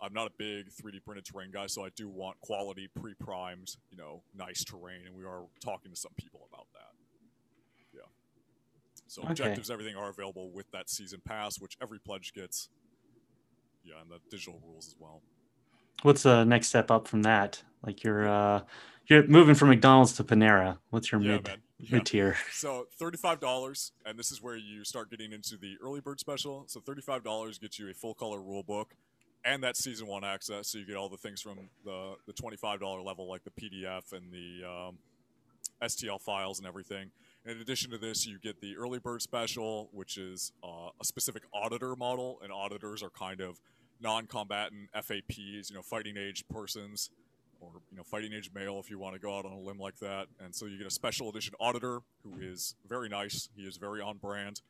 [0.00, 3.96] I'm not a big 3D printed terrain guy, so I do want quality, pre-primed, you
[3.96, 6.90] know, nice terrain, and we are talking to some people about that.
[7.94, 8.00] Yeah.
[9.06, 9.30] So Okay.
[9.30, 12.68] objectives, everything are available with that season pass, which every pledge gets.
[13.84, 15.22] Yeah, and the digital rules as well.
[16.02, 17.62] What's the next step up from that?
[17.84, 18.62] Like you're uh,
[19.06, 20.78] you're moving from McDonald's to Panera.
[20.90, 21.62] What's your Yeah, mid man.
[21.82, 21.96] Yeah.
[21.96, 22.36] mid tier?
[22.52, 26.64] So thirty-five dollars, and this is where you start getting into the early bird special.
[26.68, 28.94] So thirty-five dollars gets you a full color rule book,
[29.44, 30.70] and that season one access.
[30.70, 34.12] So you get all the things from the the twenty-five dollar level, like the PDF
[34.12, 34.98] and the um,
[35.82, 37.10] STL files and everything.
[37.44, 41.42] In addition to this, you get the early bird special, which is uh, a specific
[41.52, 43.60] auditor model, and auditors are kind of
[44.00, 47.10] non-combatant FAPs, you know, fighting age persons
[47.62, 49.78] or you know fighting age male if you want to go out on a limb
[49.78, 50.26] like that.
[50.40, 53.48] And so you get a special edition auditor who is very nice.
[53.54, 54.60] He is very on brand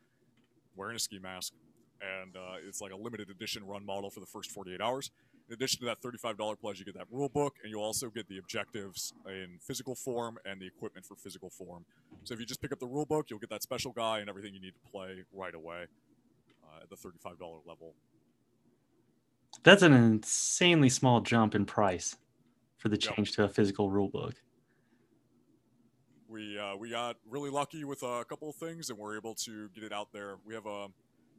[0.76, 1.54] wearing a ski mask.
[2.00, 5.10] And uh, it's like a limited edition run model for the first 48 hours.
[5.48, 8.28] In addition to that $35 pledge you get that rule book and you'll also get
[8.28, 11.84] the objectives in physical form and the equipment for physical form.
[12.24, 14.28] So if you just pick up the rule book you'll get that special guy and
[14.28, 15.84] everything you need to play right away
[16.64, 17.94] uh, at the $35 level.
[19.62, 22.16] That's an insanely small jump in price
[22.82, 23.14] for the Yep.
[23.14, 24.34] change to a physical rule book.
[26.28, 29.68] we uh, we got really lucky with a couple of things and we're able to
[29.74, 30.36] get it out there.
[30.46, 30.88] We have a,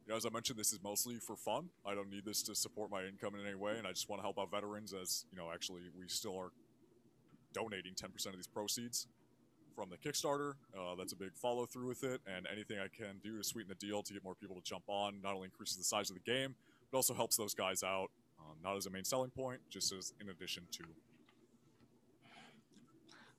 [0.05, 1.69] you know, as I mentioned, this is mostly for fun.
[1.83, 4.19] I don't need this to support my income in any way, and I just want
[4.19, 4.93] to help out veterans.
[4.93, 6.51] As you know, actually, we still are
[7.53, 9.07] donating 10% of these proceeds
[9.75, 10.53] from the Kickstarter.
[10.77, 13.69] Uh, that's a big follow through with it, and anything I can do to sweeten
[13.69, 16.15] the deal to get more people to jump on not only increases the size of
[16.15, 16.53] the game,
[16.91, 18.11] but also helps those guys out.
[18.39, 20.83] Um, not as a main selling point, just as in addition to.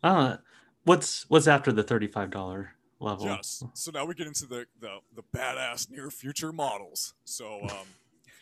[0.05, 0.37] Uh,
[0.85, 3.25] what's what's after the thirty-five dollar level?
[3.25, 3.65] Yes.
[3.73, 7.15] So now we get into the the, the badass near future models.
[7.25, 7.87] So um,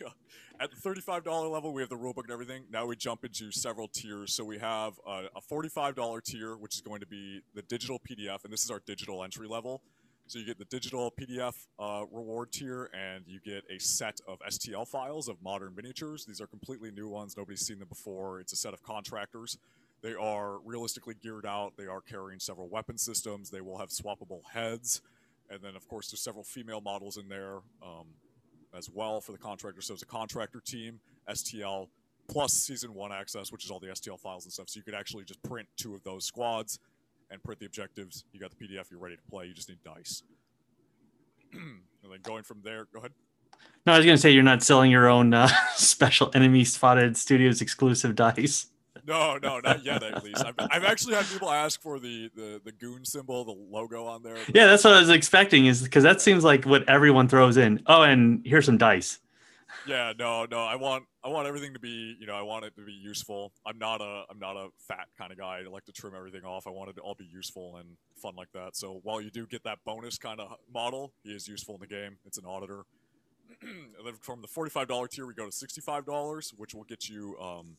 [0.61, 2.65] at the thirty-five dollar level, we have the rulebook and everything.
[2.69, 4.35] Now we jump into several tiers.
[4.35, 8.01] So we have a, a forty-five dollar tier, which is going to be the digital
[8.01, 9.83] PDF, and this is our digital entry level.
[10.27, 14.41] So you get the digital PDF uh, reward tier, and you get a set of
[14.41, 16.25] STL files of modern miniatures.
[16.25, 17.37] These are completely new ones.
[17.37, 18.41] Nobody's seen them before.
[18.41, 19.59] It's a set of contractors.
[20.03, 21.75] They are realistically geared out.
[21.77, 23.51] They are carrying several weapon systems.
[23.51, 25.01] They will have swappable heads.
[25.49, 28.07] And then, of course, there's several female models in there um,
[28.77, 29.81] as well for the contractor.
[29.81, 30.99] So it's a contractor team,
[31.29, 31.89] STL,
[32.29, 34.69] plus season one access, which is all the STL files and stuff.
[34.69, 36.79] So you could actually just print two of those squads
[37.31, 38.25] and print the objectives.
[38.33, 39.47] You got the PDF, you're ready to play.
[39.47, 40.23] You just need dice.
[41.53, 43.13] and then going from there, go ahead.
[43.87, 47.61] No, I was gonna say you're not selling your own uh, special enemy spotted studios
[47.61, 48.67] exclusive dice.
[49.07, 50.03] No, no, not yet.
[50.03, 53.51] At least I've, I've actually had people ask for the, the the goon symbol, the
[53.51, 54.37] logo on there.
[54.55, 55.67] Yeah, that's what I was expecting.
[55.67, 57.83] Is because that seems like what everyone throws in.
[57.87, 59.19] Oh, and here's some dice.
[59.87, 60.59] Yeah, no, no.
[60.59, 63.53] I want I want everything to be, you know, I want it to be useful.
[63.67, 65.63] I'm not a I'm not a fat kind of guy.
[65.65, 66.67] I like to trim everything off.
[66.67, 68.77] I want it to all be useful and fun like that.
[68.77, 71.87] So while you do get that bonus kind of model, he is useful in the
[71.87, 72.19] game.
[72.25, 72.85] It's an auditor.
[73.63, 77.09] and then from the forty-five dollar tier, we go to sixty-five dollars, which will get
[77.09, 77.37] you.
[77.41, 77.77] Um,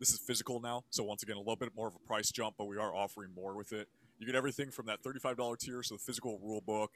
[0.00, 2.56] this is physical now, so once again, a little bit more of a price jump,
[2.58, 3.86] but we are offering more with it.
[4.18, 6.92] You get everything from that thirty-five dollar tier, so the physical rule book,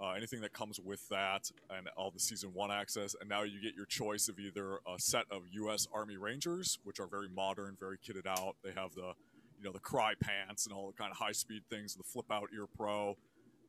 [0.00, 3.14] uh, anything that comes with that, and all the season one access.
[3.20, 5.86] And now you get your choice of either a set of U.S.
[5.94, 8.56] Army Rangers, which are very modern, very kitted out.
[8.62, 9.12] They have the,
[9.58, 12.26] you know, the Crye pants and all the kind of high speed things, the flip
[12.30, 13.16] out ear pro,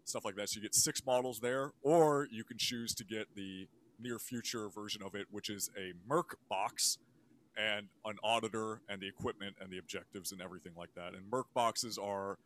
[0.03, 0.49] stuff like that.
[0.49, 3.67] So you get six models there, or you can choose to get the
[3.99, 6.97] near future version of it, which is a Merc box
[7.57, 11.13] and an auditor and the equipment and the objectives and everything like that.
[11.13, 12.37] And Merc boxes are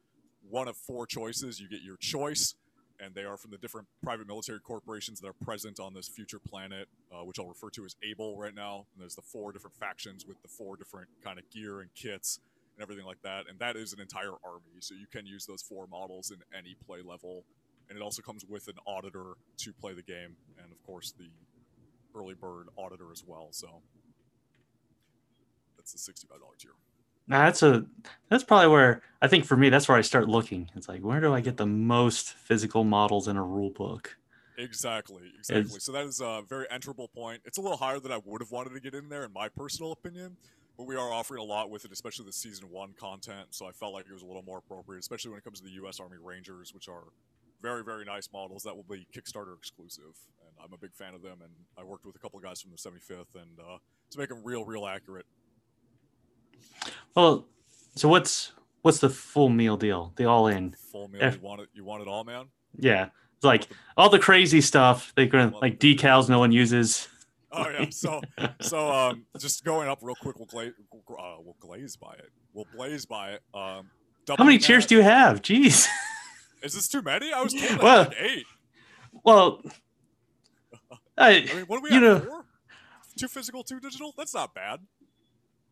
[0.50, 1.60] one of four choices.
[1.60, 2.56] You get your choice,
[3.00, 6.40] and they are from the different private military corporations that are present on this future
[6.40, 8.86] planet, uh, which I'll refer to as Able right now.
[8.94, 12.40] And there's the four different factions with the four different kind of gear and kits
[12.76, 13.46] and everything like that.
[13.50, 16.76] And that is an entire army, so you can use those four models in any
[16.86, 17.44] play level.
[17.90, 21.30] And it also comes with an auditor to play the game, and of course the
[22.18, 23.50] early bird auditor as well.
[23.52, 23.82] So
[25.78, 26.72] that's the sixty-five dollar tier.
[27.28, 27.86] Now that's a
[28.30, 30.70] that's probably where I think for me that's where I start looking.
[30.76, 34.18] It's like where do I get the most physical models in a rule book?
[34.58, 35.80] Exactly, exactly.
[35.80, 37.42] So that is a very enterable point.
[37.46, 39.50] It's a little higher than I would have wanted to get in there, in my
[39.50, 40.38] personal opinion.
[40.78, 43.48] But we are offering a lot with it, especially the season one content.
[43.52, 45.66] So I felt like it was a little more appropriate, especially when it comes to
[45.66, 46.00] the U.S.
[46.00, 47.06] Army Rangers, which are
[47.62, 50.18] very, very nice models that will be Kickstarter exclusive.
[50.42, 51.40] And I'm a big fan of them.
[51.42, 53.78] And I worked with a couple of guys from the 75th, and uh,
[54.12, 55.26] to make them real, real accurate.
[57.16, 57.48] Well,
[57.96, 58.52] so what's
[58.82, 60.14] what's the full meal deal?
[60.16, 60.76] The all in.
[60.92, 61.22] Full meal.
[61.22, 61.70] If, you want it?
[61.74, 62.46] You want it all, man?
[62.78, 65.14] Yeah, it's like the, all the crazy stuff.
[65.16, 67.08] They gonna like decals no one uses.
[67.52, 67.86] Oh yeah.
[67.92, 68.22] So
[68.62, 70.38] so um, just going up real quick.
[70.38, 70.74] We'll glaze.
[70.92, 72.30] Uh, we'll glaze by it.
[72.54, 73.42] We'll blaze by it.
[73.54, 73.90] Um,
[74.28, 75.42] How many cheers do you have?
[75.42, 75.88] Jeez.
[76.64, 77.32] Is this too many?
[77.34, 78.46] I was told well, eight.
[79.24, 79.62] Well,
[81.18, 82.24] I, I mean, what do we you have?
[82.24, 82.46] Know, four?
[83.20, 84.14] Two physical, two digital.
[84.18, 84.80] That's not bad.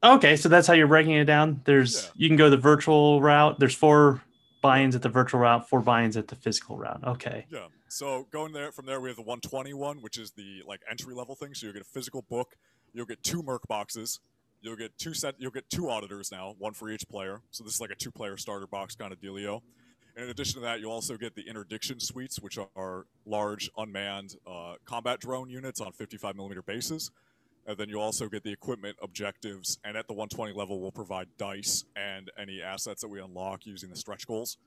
[0.04, 1.62] Okay, so that's how you're breaking it down.
[1.66, 2.10] There's yeah.
[2.16, 3.60] you can go the virtual route.
[3.60, 4.22] There's four
[4.62, 7.02] buy-ins at the virtual route, four buy-ins at the physical route.
[7.06, 7.46] Okay.
[7.50, 7.68] Yeah.
[7.88, 11.36] So going there from there, we have the 121, which is the like entry level
[11.36, 11.54] thing.
[11.54, 12.56] So you'll get a physical book.
[12.94, 14.20] You'll get two Merc boxes.
[14.62, 15.36] You'll get two set.
[15.40, 17.42] You'll get two auditors now, one for each player.
[17.52, 19.62] So this is like a two-player starter box kind of dealio.
[20.16, 24.36] And in addition to that, you'll also get the interdiction suites, which are large unmanned
[24.46, 27.12] uh, combat drone units on 55 millimeter bases.
[27.72, 31.28] And then you'll also get the equipment objectives, and at the 120 level, we'll provide
[31.38, 34.58] dice and any assets that we unlock using the stretch goals.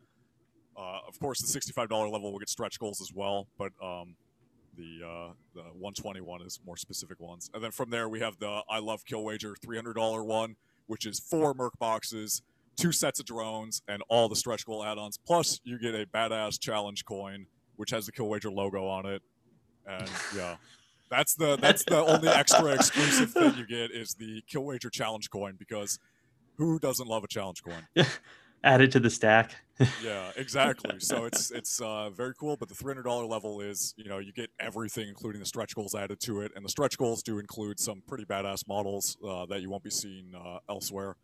[0.75, 4.17] Uh, of course, the $65 level will get stretch goals as well, but um,
[4.79, 7.51] the uh, the 121 is more specific ones.
[7.53, 11.53] And then from there, we have the I Love Killwager $300 one, which is four
[11.53, 12.41] Merc boxes,
[12.77, 15.19] two sets of drones, and all the stretch goal add-ons.
[15.19, 17.45] Plus, you get a badass challenge coin,
[17.77, 19.21] which has the Killwager logo on it.
[19.87, 20.57] And yeah.
[21.11, 25.55] That's the that's the only extra exclusive thing you get is the Killwager challenge coin
[25.59, 25.99] because
[26.57, 28.07] who doesn't love a challenge coin?
[28.65, 29.55] Added to the stack.
[30.03, 30.99] yeah, exactly.
[30.99, 32.57] So it's it's uh, very cool.
[32.57, 35.75] But the three hundred dollar level is you know you get everything, including the stretch
[35.75, 39.45] goals added to it, and the stretch goals do include some pretty badass models uh,
[39.47, 41.17] that you won't be seeing uh, elsewhere.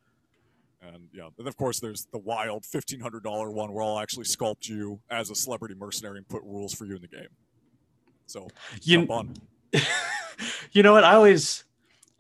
[0.83, 4.25] And yeah, and of course there's the wild fifteen hundred dollar one where I'll actually
[4.25, 7.29] sculpt you as a celebrity mercenary and put rules for you in the game.
[8.27, 8.49] So
[8.83, 9.35] you, on.
[10.73, 11.05] you know what?
[11.05, 11.65] I always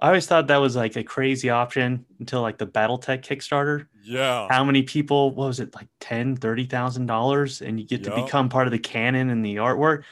[0.00, 3.86] I always thought that was like a crazy option until like the BattleTech Kickstarter.
[4.02, 4.48] Yeah.
[4.50, 7.60] How many people, what was it, like ten, thirty thousand dollars?
[7.60, 10.04] And you get to become part of the canon and the artwork.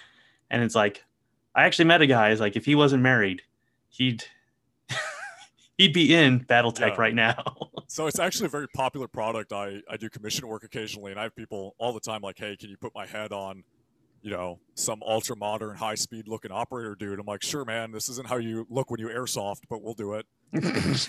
[0.51, 1.05] And it's like,
[1.55, 3.43] I actually met a guy, is like if he wasn't married,
[3.89, 4.25] he'd
[5.79, 6.97] he'd be in BattleTech yeah.
[6.99, 7.43] right now.
[7.89, 9.55] so it's actually a very popular product.
[9.55, 12.57] I, I do commission work occasionally and I have people all the time like, hey,
[12.57, 13.65] can you put my head on
[14.29, 17.19] you know, some ultra modern, high speed looking operator dude.
[17.19, 20.13] I'm like, sure, man, this isn't how you look when you airsoft, but we'll do
[20.13, 20.27] it.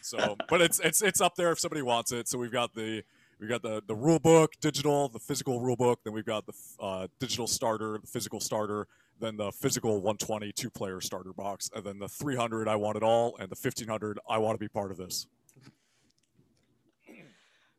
[0.00, 2.28] so, but it's it's it's up there if somebody wants it.
[2.28, 3.02] So we've got the
[3.40, 5.98] we've got the the rule book, digital, the physical rule book.
[6.04, 8.86] Then we've got the uh, digital starter, the physical starter.
[9.18, 13.02] Then the physical 120 two player starter box, and then the 300 I want it
[13.02, 15.26] all, and the 1500 I want to be part of this.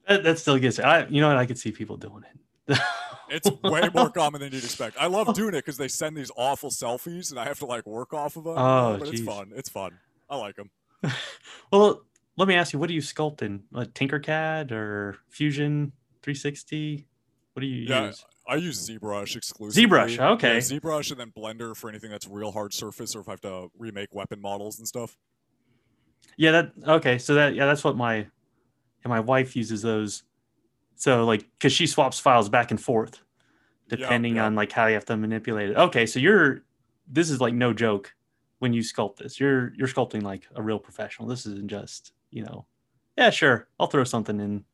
[0.10, 2.38] That, that still gets I you know what I could see people doing it.
[3.30, 4.98] It's way more common than you'd expect.
[5.00, 7.86] I love doing it because they send these awful selfies, and I have to like
[7.86, 8.54] work off of them.
[8.58, 9.20] Oh, but geez.
[9.20, 9.52] it's fun.
[9.56, 9.98] It's fun.
[10.30, 10.70] I like them.
[11.72, 12.04] well,
[12.38, 13.64] let me ask you, what do you sculpt in?
[13.72, 15.92] Like Tinkercad or Fusion
[16.22, 17.08] 360?
[17.54, 18.26] What do you yeah, use?
[18.48, 19.88] I use ZBrush exclusively.
[19.88, 20.54] ZBrush, okay.
[20.54, 23.42] Yeah, ZBrush and then Blender for anything that's real hard surface or if I have
[23.42, 25.18] to remake weapon models and stuff.
[26.38, 27.18] Yeah, that okay.
[27.18, 28.30] So that yeah, that's what my and
[29.06, 30.24] my wife uses those
[30.98, 33.22] so like, because she swaps files back and forth,
[33.88, 34.46] depending yeah, yeah.
[34.48, 35.78] on like how you have to manipulate it.
[35.78, 36.64] Okay, so you're
[37.08, 38.14] this is like no joke
[38.60, 39.40] when you sculpt this.
[39.40, 41.28] You're you're sculpting like a real professional.
[41.28, 42.66] This isn't just you know,
[43.18, 44.66] yeah, sure, I'll throw something in.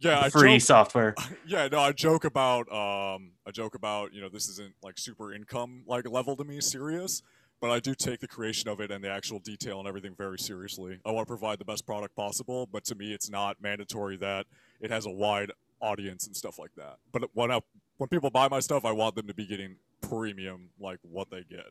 [0.00, 1.14] Yeah, free joke, software.
[1.46, 5.32] Yeah, no, I joke about um, I joke about you know this isn't like super
[5.32, 7.22] income like level to me serious,
[7.62, 10.36] but I do take the creation of it and the actual detail and everything very
[10.36, 10.98] seriously.
[11.06, 14.46] I want to provide the best product possible, but to me, it's not mandatory that
[14.80, 16.96] it has a wide audience and stuff like that.
[17.12, 17.60] But when I,
[17.98, 21.44] when people buy my stuff, I want them to be getting premium, like what they
[21.48, 21.66] get.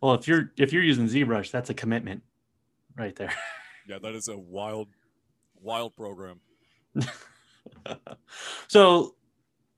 [0.00, 2.22] Well, if you're if you're using ZBrush, that's a commitment,
[2.96, 3.34] right there.
[3.86, 4.88] yeah, that is a wild,
[5.60, 6.40] wild program.
[8.68, 9.14] so,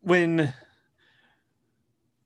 [0.03, 0.55] when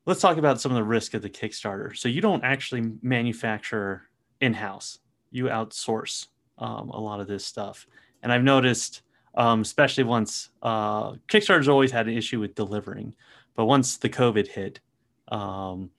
[0.07, 1.96] let's talk about some of the risk of the Kickstarter.
[1.96, 4.09] So you don't actually manufacture
[4.40, 4.98] in house;
[5.30, 6.28] you outsource
[6.59, 7.86] um, a lot of this stuff.
[8.22, 9.03] And I've noticed
[9.34, 13.14] um, especially once uh, Kickstarter's always had an issue with delivering,
[13.55, 14.80] but once the COVID hit,
[15.28, 15.90] um,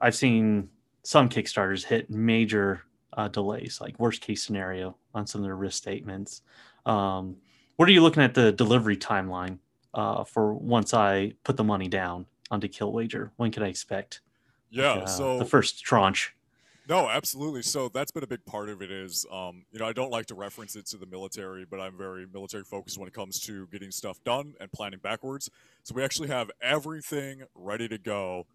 [0.00, 0.68] I've seen
[1.02, 2.82] some Kickstarters hit major
[3.12, 6.42] uh, delays, like worst case scenario on some of their risk statements.
[6.86, 7.36] Um,
[7.76, 9.58] what are you looking at the delivery timeline
[9.94, 13.30] uh, for once I put the money down onto Killwager?
[13.36, 14.20] When can I expect?
[14.70, 16.34] Yeah, uh, so the first tranche.
[16.88, 17.62] No, absolutely.
[17.62, 18.90] So that's been a big part of it.
[18.90, 21.96] Is um, you know I don't like to reference it to the military, but I'm
[21.96, 25.50] very military focused when it comes to getting stuff done and planning backwards.
[25.82, 28.46] So we actually have everything ready to go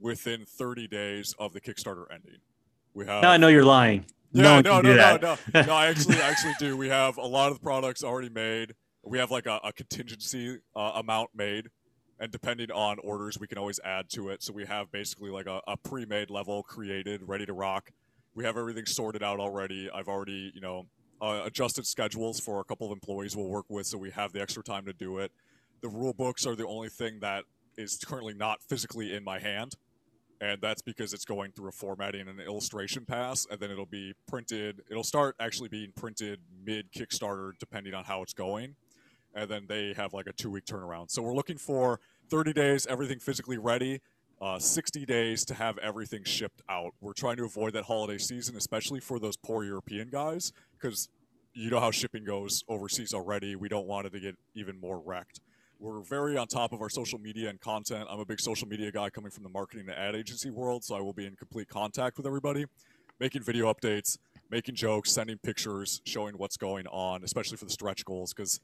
[0.00, 2.38] within 30 days of the Kickstarter ending.
[2.94, 3.22] We have.
[3.22, 4.06] Now I know you're lying.
[4.32, 5.16] Yeah, no, no, no, no,
[5.54, 5.72] no, no.
[5.74, 6.76] I actually, I actually do.
[6.76, 8.74] We have a lot of the products already made.
[9.04, 11.68] We have like a, a contingency uh, amount made,
[12.22, 14.44] and depending on orders, we can always add to it.
[14.44, 17.90] So we have basically like a, a pre-made level created, ready to rock.
[18.36, 19.90] We have everything sorted out already.
[19.92, 20.86] I've already, you know,
[21.20, 24.40] uh, adjusted schedules for a couple of employees we'll work with, so we have the
[24.40, 25.32] extra time to do it.
[25.80, 27.42] The rule books are the only thing that
[27.76, 29.74] is currently not physically in my hand
[30.40, 33.86] and that's because it's going through a formatting and an illustration pass and then it'll
[33.86, 38.74] be printed it'll start actually being printed mid kickstarter depending on how it's going
[39.34, 42.00] and then they have like a two week turnaround so we're looking for
[42.32, 44.00] 30 days everything physically ready
[44.40, 48.56] uh, 60 days to have everything shipped out we're trying to avoid that holiday season
[48.56, 51.10] especially for those poor european guys because
[51.52, 54.98] you know how shipping goes overseas already we don't want it to get even more
[55.04, 55.40] wrecked
[55.78, 58.06] we're very on top of our social media and content.
[58.08, 60.94] I'm a big social media guy coming from the marketing and ad agency world, so
[60.94, 62.66] I will be in complete contact with everybody,
[63.18, 64.16] making video updates,
[64.48, 68.60] making jokes, sending pictures, showing what's going on, especially for the stretch goals, because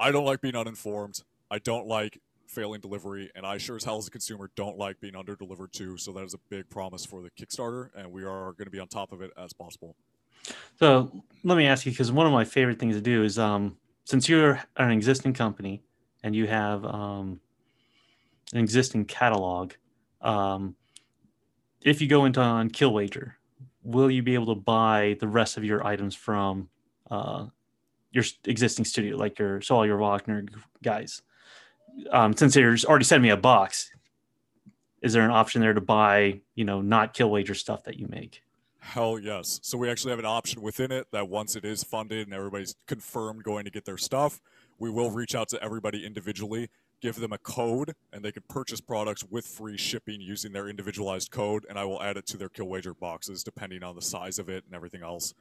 [0.00, 1.22] I don't like being uninformed.
[1.50, 2.18] I don't like
[2.52, 5.72] failing delivery, and I sure as hell as a consumer don't like being under delivered
[5.72, 5.96] too.
[5.96, 8.78] So that is a big promise for the Kickstarter, and we are going to be
[8.78, 9.96] on top of it as possible.
[10.78, 13.76] So let me ask you, because one of my favorite things to do is, um,
[14.04, 15.82] since you're an existing company
[16.22, 17.40] and you have um,
[18.52, 19.72] an existing catalog,
[20.20, 20.76] um,
[21.82, 23.34] if you go into on Killwager,
[23.82, 26.68] will you be able to buy the rest of your items from
[27.10, 27.46] uh,
[28.12, 30.44] your existing studio, like your so all your Wagner
[30.82, 31.22] guys?
[32.10, 33.90] Um, since they're already sending me a box,
[35.02, 38.42] is there an option there to buy, you know, not Killwager stuff that you make?
[38.78, 39.60] Hell yes.
[39.62, 42.74] So we actually have an option within it that once it is funded and everybody's
[42.86, 44.40] confirmed going to get their stuff,
[44.78, 46.68] we will reach out to everybody individually,
[47.00, 51.30] give them a code, and they can purchase products with free shipping using their individualized
[51.30, 54.48] code, and I will add it to their Killwager boxes depending on the size of
[54.48, 55.34] it and everything else.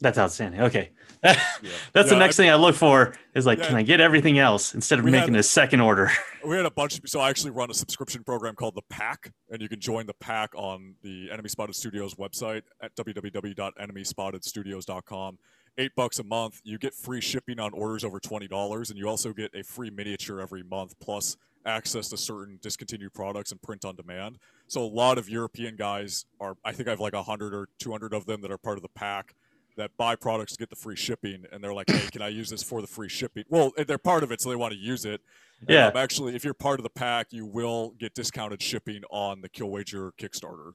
[0.00, 0.62] That's outstanding.
[0.62, 0.90] Okay.
[1.22, 4.00] That's yeah, the next I, thing I look for is like, yeah, can I get
[4.00, 6.12] everything else instead of making had, a second order?
[6.46, 7.00] We had a bunch.
[7.00, 10.06] Of, so I actually run a subscription program called the Pack, and you can join
[10.06, 15.38] the Pack on the Enemy Spotted Studios website at www.enemyspotted.studios.com
[15.78, 16.60] eight bucks a month.
[16.64, 19.90] You get free shipping on orders over twenty dollars, and you also get a free
[19.90, 21.36] miniature every month, plus
[21.66, 24.38] access to certain discontinued products and print on demand.
[24.68, 26.56] So a lot of European guys are.
[26.64, 28.82] I think I have like hundred or two hundred of them that are part of
[28.82, 29.34] the pack
[29.78, 32.50] that buy products to get the free shipping, and they're like, "Hey, can I use
[32.50, 35.04] this for the free shipping?" Well, they're part of it, so they want to use
[35.04, 35.22] it.
[35.66, 35.86] Yeah.
[35.86, 39.48] Um, actually, if you're part of the pack, you will get discounted shipping on the
[39.48, 40.72] Killwager Kickstarter.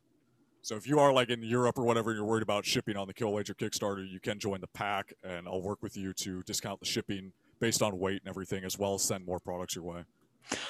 [0.61, 3.13] So if you are like in Europe or whatever, you're worried about shipping on the
[3.13, 6.85] Killwager Kickstarter, you can join the pack, and I'll work with you to discount the
[6.85, 10.03] shipping based on weight and everything, as well as send more products your way.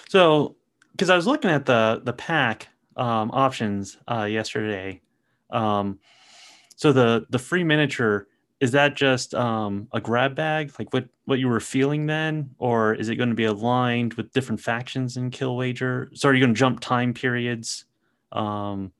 [0.09, 0.55] So,
[0.91, 5.01] because I was looking at the the pack um, options uh, yesterday,
[5.51, 5.99] um,
[6.75, 8.27] so the the free miniature
[8.59, 12.93] is that just um, a grab bag, like what what you were feeling then, or
[12.93, 16.09] is it going to be aligned with different factions in Killwager?
[16.13, 17.83] So are you going to jump time periods?
[18.31, 18.93] Um,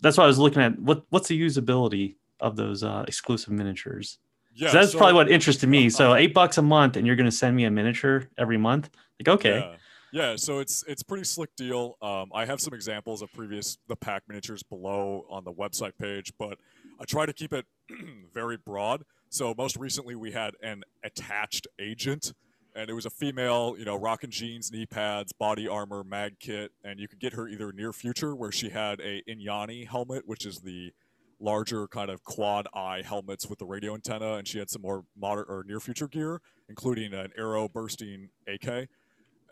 [0.00, 4.18] that's why I was looking at what what's the usability of those uh, exclusive miniatures.
[4.54, 5.90] Yeah, so that's so, probably what interested me.
[5.90, 8.88] So eight bucks a month, and you're going to send me a miniature every month.
[9.20, 9.58] Like, okay.
[9.58, 9.76] Yeah.
[10.14, 11.96] Yeah, so it's it's pretty slick deal.
[12.02, 16.34] Um, I have some examples of previous the pack miniatures below on the website page,
[16.38, 16.58] but
[17.02, 17.66] I try to keep it
[18.32, 19.02] very broad.
[19.28, 22.32] So most recently we had an attached agent
[22.76, 26.70] and it was a female, you know, rocking jeans, knee pads, body armor, mag kit,
[26.84, 30.46] and you could get her either near future where she had a Inyani helmet, which
[30.46, 30.92] is the
[31.40, 35.04] larger kind of quad eye helmets with the radio antenna, and she had some more
[35.16, 38.88] modern or near future gear, including an arrow bursting AK,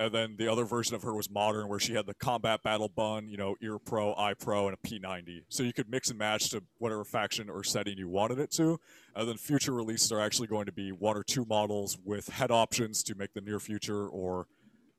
[0.01, 2.88] and then the other version of her was modern, where she had the combat battle
[2.88, 5.42] bun, you know, ear pro, eye pro, and a P90.
[5.51, 8.80] So you could mix and match to whatever faction or setting you wanted it to.
[9.14, 12.51] And then future releases are actually going to be one or two models with head
[12.51, 14.46] options to make the near future or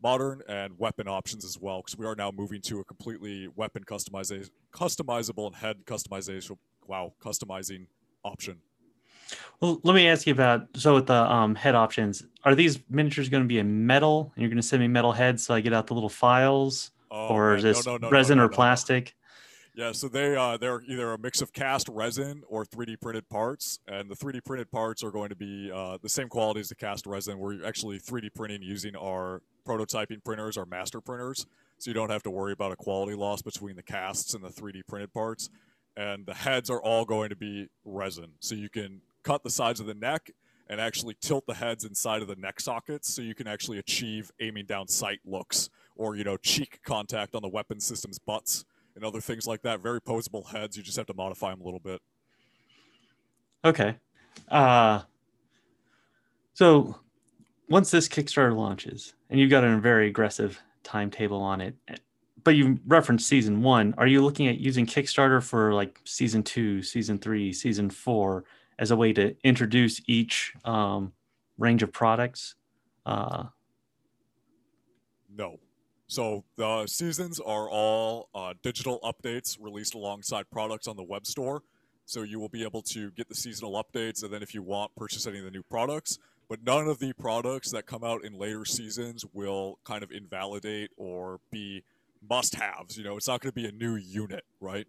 [0.04, 3.84] modern and weapon options as well, because we are now moving to a completely weapon
[3.84, 6.58] customization, customizable and head customization.
[6.86, 7.88] Wow, customizing
[8.24, 8.58] option.
[9.59, 13.29] Well, let me ask you about so with the um, head options, are these miniatures
[13.29, 14.32] going to be in metal?
[14.36, 16.91] And you're going to send me metal heads so I get out the little files,
[17.11, 19.15] oh, or is this no, no, no, resin or plastic?
[19.73, 23.79] Yeah, so they uh, they're either a mix of cast resin or 3D printed parts,
[23.88, 26.75] and the 3D printed parts are going to be uh, the same quality as the
[26.75, 27.39] cast resin.
[27.39, 31.45] We're actually 3D printing using our prototyping printers, our master printers,
[31.77, 34.49] so you don't have to worry about a quality loss between the casts and the
[34.49, 35.49] 3D printed parts.
[35.95, 39.80] And the heads are all going to be resin, so you can cut the sides
[39.80, 40.32] of the neck
[40.69, 44.32] and actually tilt the heads inside of the neck sockets so you can actually achieve
[44.39, 48.65] aiming down sight looks or you know cheek contact on the weapon system's butts
[48.95, 49.82] and other things like that.
[49.82, 50.78] Very posable heads.
[50.78, 52.01] You just have to modify them a little bit.
[53.63, 53.97] Okay.
[54.47, 55.01] Uh,
[56.53, 56.97] so
[57.69, 61.76] once this Kickstarter launches, and you've got a very aggressive timetable on it,
[62.43, 66.82] but you referenced season one, are you looking at using Kickstarter for like season two,
[66.82, 68.45] season three, season four
[68.80, 71.13] as a way to introduce each um,
[71.57, 72.55] range of products?
[73.05, 73.45] Uh,
[75.36, 75.59] no.
[76.07, 81.63] So the seasons are all uh, digital updates released alongside products on the web store.
[82.05, 84.93] So you will be able to get the seasonal updates, and then if you want,
[84.95, 86.19] purchase any of the new products.
[86.49, 90.91] But none of the products that come out in later seasons will kind of invalidate
[90.97, 91.84] or be
[92.30, 92.97] must-haves.
[92.97, 94.86] You know, it's not going to be a new unit, right?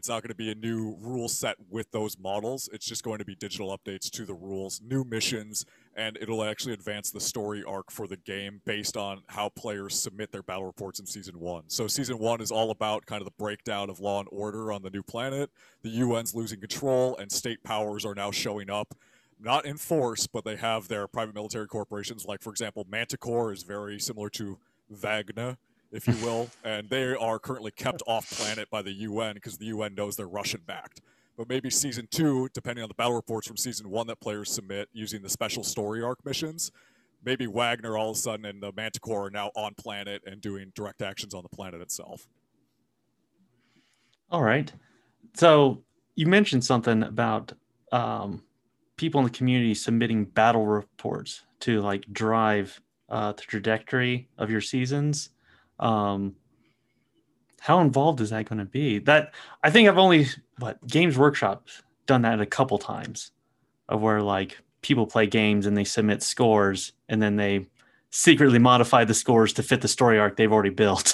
[0.00, 2.70] It's not going to be a new rule set with those models.
[2.72, 6.72] It's just going to be digital updates to the rules, new missions, and it'll actually
[6.72, 11.00] advance the story arc for the game based on how players submit their battle reports
[11.00, 11.64] in season one.
[11.66, 14.80] So season one is all about kind of the breakdown of law and order on
[14.80, 15.50] the new planet.
[15.82, 18.94] The UN's losing control, and state powers are now showing up.
[19.38, 22.24] Not in force, but they have their private military corporations.
[22.24, 24.56] Like, for example, Manticore is very similar to
[24.88, 25.58] Wagner
[25.92, 29.66] if you will, and they are currently kept off planet by the UN because the
[29.66, 31.00] UN knows they're Russian backed.
[31.36, 34.88] But maybe season two, depending on the battle reports from season one that players submit
[34.92, 36.70] using the special story arc missions,
[37.24, 40.72] maybe Wagner all of a sudden and the Manticore are now on planet and doing
[40.74, 42.28] direct actions on the planet itself.
[44.30, 44.72] All right.
[45.34, 45.82] So
[46.14, 47.52] you mentioned something about
[47.90, 48.42] um,
[48.96, 54.60] people in the community submitting battle reports to like drive uh, the trajectory of your
[54.60, 55.30] seasons
[55.80, 56.36] um,
[57.60, 58.98] how involved is that going to be?
[59.00, 60.26] That I think I've only
[60.58, 61.66] what Games Workshop
[62.06, 63.32] done that a couple times,
[63.88, 67.66] of where like people play games and they submit scores and then they
[68.10, 71.12] secretly modify the scores to fit the story arc they've already built.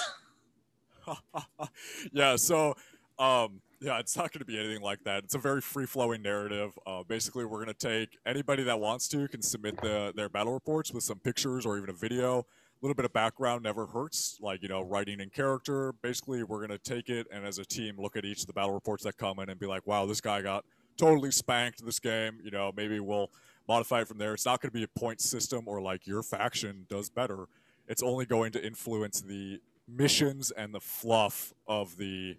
[2.11, 2.75] yeah, so
[3.19, 5.23] um, yeah, it's not going to be anything like that.
[5.23, 6.77] It's a very free flowing narrative.
[6.85, 10.53] Uh, basically, we're going to take anybody that wants to can submit the, their battle
[10.53, 12.45] reports with some pictures or even a video
[12.81, 14.37] little bit of background never hurts.
[14.41, 15.93] Like, you know, writing in character.
[16.01, 18.53] Basically, we're going to take it and as a team look at each of the
[18.53, 20.65] battle reports that come in and be like, wow, this guy got
[20.97, 22.39] totally spanked this game.
[22.43, 23.31] You know, maybe we'll
[23.67, 24.33] modify it from there.
[24.33, 27.47] It's not going to be a point system or like your faction does better.
[27.87, 32.37] It's only going to influence the missions and the fluff of the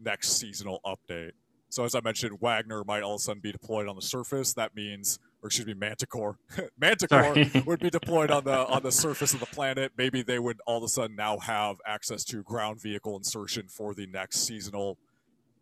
[0.00, 1.32] next seasonal update.
[1.74, 4.54] So as I mentioned, Wagner might all of a sudden be deployed on the surface.
[4.54, 6.38] That means or excuse me, Manticore.
[6.78, 7.34] Manticore
[7.66, 9.90] would be deployed on the on the surface of the planet.
[9.98, 13.92] Maybe they would all of a sudden now have access to ground vehicle insertion for
[13.92, 14.98] the next seasonal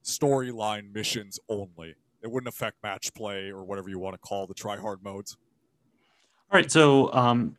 [0.05, 1.95] storyline missions only.
[2.23, 5.39] It wouldn't affect match play or whatever you want to call the try hard modes.
[6.53, 6.71] All right.
[6.71, 7.57] So um,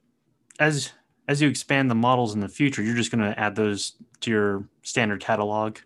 [0.60, 0.92] as
[1.28, 4.30] as you expand the models in the future, you're just going to add those to
[4.30, 5.80] your standard catalog,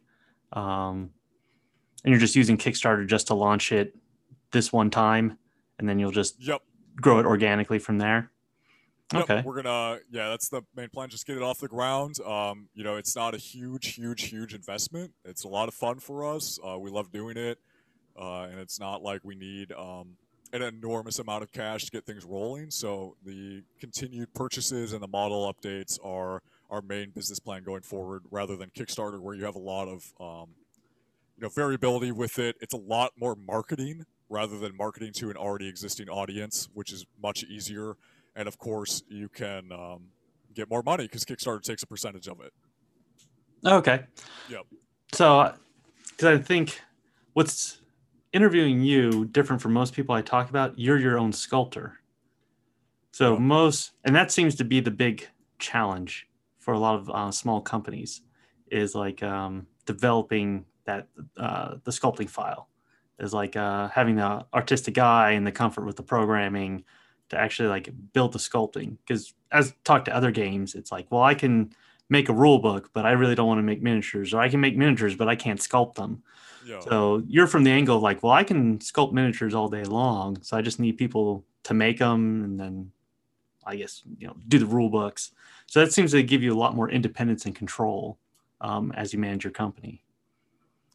[0.52, 1.12] um,
[2.08, 3.94] and you're just using Kickstarter just to launch it
[4.54, 5.38] this one time
[5.78, 6.62] and then you'll just yep
[6.96, 8.32] grow it organically from there.
[9.12, 9.42] Yep, okay.
[9.44, 11.10] We're gonna yeah, that's the main plan.
[11.10, 12.22] Just get it off the ground.
[12.22, 15.12] Um, you know, it's not a huge, huge, huge investment.
[15.26, 16.58] It's a lot of fun for us.
[16.66, 17.60] Uh, we love doing it,
[18.18, 20.16] uh, and it's not like we need um,
[20.54, 22.72] an enormous amount of cash to get things rolling.
[22.72, 28.24] So the continued purchases and the model updates are our main business plan going forward,
[28.32, 30.52] rather than Kickstarter, where you have a lot of um,
[31.38, 32.56] you know variability with it.
[32.62, 37.06] It's a lot more marketing rather than marketing to an already existing audience, which is
[37.22, 37.96] much easier.
[38.36, 40.08] And of course, you can um,
[40.54, 42.52] get more money because Kickstarter takes a percentage of it.
[43.66, 44.04] Okay.
[44.50, 44.66] Yep.
[45.14, 45.54] So,
[46.10, 46.82] because I think
[47.34, 47.82] what's
[48.34, 52.00] interviewing you different from most people I talk about, you're your own sculptor.
[53.12, 55.28] So most, and that seems to be the big
[55.58, 56.28] challenge
[56.60, 58.22] for a lot of uh, small companies,
[58.70, 61.08] is like um, developing that
[61.38, 62.68] uh, the sculpting file
[63.20, 66.84] is like uh, having the artistic eye and the comfort with the programming
[67.30, 68.98] to actually like build the sculpting.
[69.06, 71.74] Because as talk to other games, it's like, well, I can
[72.10, 74.62] make a rule book, but I really don't want to make miniatures, or I can
[74.62, 76.24] make miniatures, but I can't sculpt them.
[76.66, 76.80] Yeah.
[76.80, 80.42] So you're from the angle of like, well, I can sculpt miniatures all day long,
[80.42, 82.92] so I just need people to make them, and then
[83.66, 85.32] I guess you know do the rule books.
[85.66, 88.18] So that seems to give you a lot more independence and control
[88.62, 90.04] um, as you manage your company.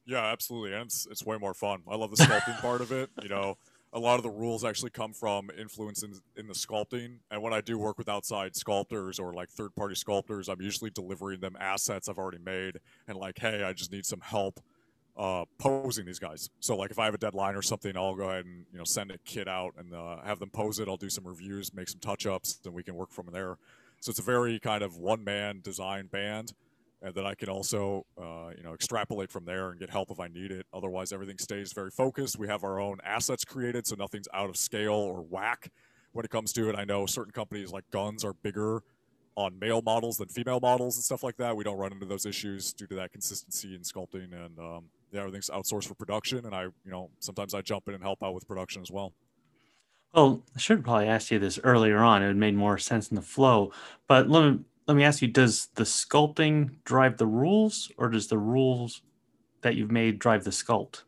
[0.04, 1.82] Yeah, absolutely, and it's it's way more fun.
[1.88, 3.10] I love the sculpting part of it.
[3.22, 3.56] You know,
[3.92, 7.18] a lot of the rules actually come from influence in, in the sculpting.
[7.30, 10.90] And when I do work with outside sculptors or like third party sculptors, I'm usually
[10.90, 14.60] delivering them assets I've already made and like, hey, I just need some help
[15.16, 16.48] uh, posing these guys.
[16.60, 18.84] So like if I have a deadline or something, I'll go ahead and you know
[18.84, 20.88] send a kit out and uh, have them pose it.
[20.88, 23.58] I'll do some reviews, make some touch ups, then we can work from there.
[24.00, 26.54] So it's a very kind of one man design band.
[27.04, 30.20] And then I can also, uh, you know, extrapolate from there and get help if
[30.20, 30.66] I need it.
[30.72, 32.38] Otherwise, everything stays very focused.
[32.38, 35.70] We have our own assets created, so nothing's out of scale or whack
[36.12, 36.76] when it comes to it.
[36.76, 38.82] I know certain companies like guns are bigger
[39.36, 41.56] on male models than female models and stuff like that.
[41.56, 45.20] We don't run into those issues due to that consistency in sculpting and um, yeah,
[45.20, 46.44] everything's outsourced for production.
[46.44, 49.12] And I, you know, sometimes I jump in and help out with production as well.
[50.12, 52.22] Well, I should probably ask you this earlier on.
[52.22, 53.72] It would made more sense in the flow.
[54.06, 58.28] But let me let me ask you: Does the sculpting drive the rules, or does
[58.28, 59.02] the rules
[59.62, 61.02] that you've made drive the sculpt?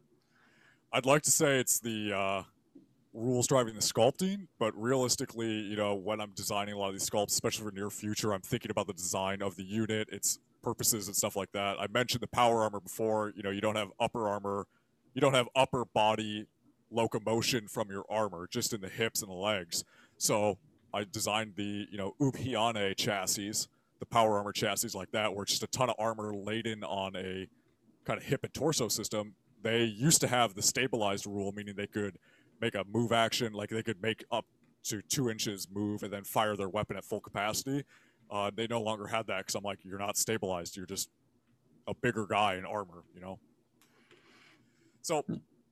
[0.92, 2.42] I'd like to say it's the uh,
[3.12, 7.08] rules driving the sculpting, but realistically, you know, when I'm designing a lot of these
[7.08, 11.08] sculpts, especially for near future, I'm thinking about the design of the unit, its purposes
[11.08, 11.80] and stuff like that.
[11.80, 13.32] I mentioned the power armor before.
[13.36, 14.66] You know, you don't have upper armor,
[15.14, 16.46] you don't have upper body
[16.90, 19.84] locomotion from your armor, just in the hips and the legs.
[20.16, 20.58] So
[20.94, 23.66] I designed the, you know, Ubhiane chassis,
[23.98, 27.16] the power armor chassis like that, where it's just a ton of armor laden on
[27.16, 27.48] a
[28.04, 29.34] kind of hip and torso system.
[29.62, 32.18] They used to have the stabilized rule, meaning they could
[32.60, 34.46] make a move action, like they could make up
[34.84, 37.84] to two inches move and then fire their weapon at full capacity.
[38.30, 40.76] Uh, they no longer had that because I'm like, you're not stabilized.
[40.76, 41.08] You're just
[41.88, 43.38] a bigger guy in armor, you know.
[45.02, 45.24] So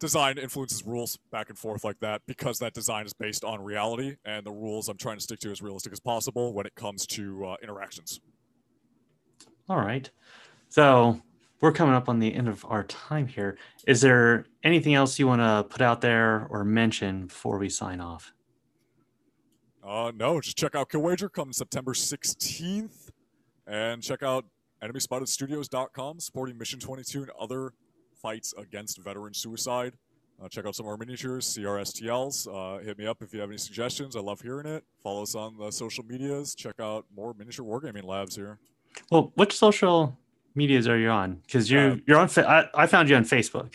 [0.03, 4.17] design influences rules back and forth like that because that design is based on reality
[4.25, 7.07] and the rules I'm trying to stick to as realistic as possible when it comes
[7.07, 8.21] to uh, interactions.
[9.69, 10.11] All right.
[10.71, 11.21] So
[11.61, 13.57] we're coming up on the end of our time here.
[13.87, 18.01] Is there anything else you want to put out there or mention before we sign
[18.01, 18.33] off?
[19.87, 23.11] Uh, no, just check out Killwager come September 16th
[23.69, 24.47] and check out
[24.83, 27.73] enemyspotted.studios.com supporting Mission 22 and other
[28.23, 29.95] fights against veteran suicide.
[30.43, 32.49] Uh, check out some of our miniatures, CRSTLs.
[32.49, 34.17] Uh, hit me up if you have any suggestions.
[34.17, 34.83] I love hearing it.
[35.03, 36.55] Follow us on the social medias.
[36.55, 38.59] Check out more miniature wargaming labs here.
[39.11, 40.17] Well, which social
[40.55, 41.41] medias are you on?
[41.47, 42.29] Because you're uh, you're on.
[42.39, 43.75] I, I found you on Facebook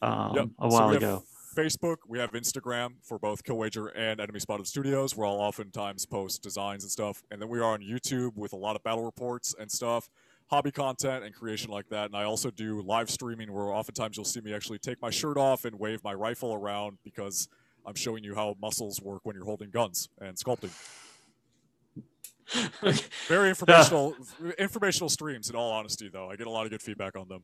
[0.00, 0.48] um, yep.
[0.58, 1.22] a while so ago.
[1.56, 6.40] Facebook, we have Instagram for both Killwager and Enemy Spotted Studios, where I'll oftentimes post
[6.40, 7.24] designs and stuff.
[7.32, 10.08] And then we are on YouTube with a lot of battle reports and stuff,
[10.48, 12.06] hobby content and creation like that.
[12.06, 15.36] And I also do live streaming where oftentimes you'll see me actually take my shirt
[15.36, 17.48] off and wave my rifle around because
[17.86, 20.70] I'm showing you how muscles work when you're holding guns and sculpting.
[23.28, 24.14] Very informational
[24.58, 26.30] informational streams in all honesty though.
[26.30, 27.42] I get a lot of good feedback on them.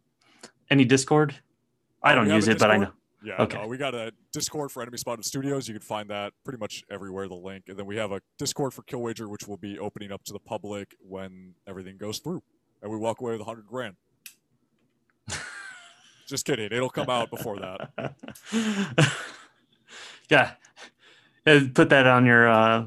[0.70, 1.34] Any Discord?
[2.02, 2.92] I oh, don't use it, but I know.
[3.22, 3.60] Yeah, okay.
[3.60, 5.66] No, we got a Discord for Enemy Spotted Studios.
[5.66, 7.26] You can find that pretty much everywhere.
[7.26, 10.22] The link, and then we have a Discord for Killwager, which will be opening up
[10.24, 12.42] to the public when everything goes through,
[12.84, 13.96] and we walk away with a hundred grand.
[16.28, 16.68] Just kidding.
[16.70, 18.14] It'll come out before that.
[20.30, 20.52] yeah,
[21.44, 22.84] put that on your uh,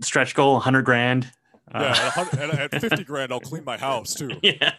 [0.00, 1.30] stretch goal, hundred grand.
[1.72, 4.30] Yeah, uh, at, at, fifty grand, I'll clean my house too.
[4.42, 4.72] Yeah.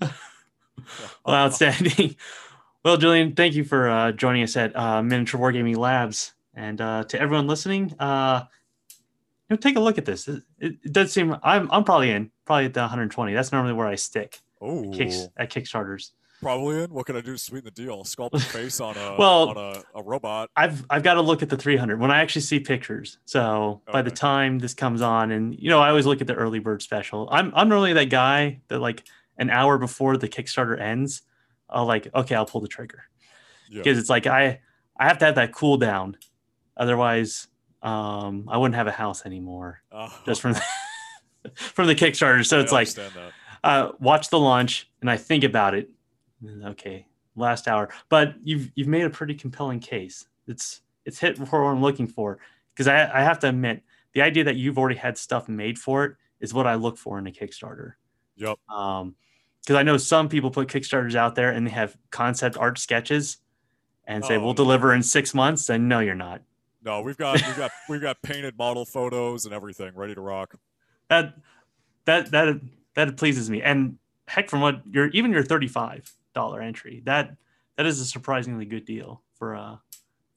[0.00, 2.16] well, outstanding.
[2.84, 7.04] Well, Julian, thank you for uh, joining us at uh, Miniature Wargaming Labs, and uh,
[7.04, 8.44] to everyone listening, uh,
[9.52, 10.28] know, take a look at this.
[10.28, 13.32] It, it, does seem I'm I'm probably in, probably at the 120.
[13.34, 14.40] That's normally where I stick.
[14.60, 16.10] Oh, Kicks, at Kickstarters.
[16.40, 16.90] Probably in.
[16.90, 18.02] What can I do to sweeten the deal?
[18.04, 20.50] Sculpt a face on a well, on a, a, robot.
[20.56, 23.18] I've I've got to look at the 300 when I actually see pictures.
[23.24, 23.92] So okay.
[23.92, 26.58] by the time this comes on, and you know, I always look at the early
[26.58, 27.28] bird special.
[27.30, 29.04] I'm I'm normally that guy that like
[29.38, 31.22] an hour before the Kickstarter ends
[31.72, 33.04] I'll like, okay, I'll pull the trigger
[33.70, 34.00] because yeah.
[34.00, 34.60] it's like I
[34.96, 36.16] I have to have that cool down,
[36.76, 37.48] otherwise
[37.82, 40.12] um, I wouldn't have a house anymore oh.
[40.24, 40.62] just from the,
[41.54, 42.44] from the Kickstarter.
[42.46, 42.88] So I it's like
[43.64, 45.90] uh, watch the launch and I think about it.
[46.64, 47.06] Okay,
[47.36, 50.26] last hour, but you've you've made a pretty compelling case.
[50.48, 52.38] It's it's hit for what I'm looking for
[52.74, 56.04] because I I have to admit the idea that you've already had stuff made for
[56.04, 57.92] it is what I look for in a Kickstarter.
[58.36, 58.58] Yep.
[58.68, 59.14] Um,
[59.60, 63.38] because I know some people put Kickstarters out there and they have concept art sketches
[64.04, 65.68] and say oh, we'll deliver in six months.
[65.68, 66.42] And no, you're not.
[66.84, 70.54] No, we've got we've got we've got painted model photos and everything ready to rock.
[71.08, 71.34] That
[72.04, 72.60] that that
[72.94, 73.62] that pleases me.
[73.62, 77.36] And heck, from what your even your thirty five dollar entry that
[77.76, 79.80] that is a surprisingly good deal for a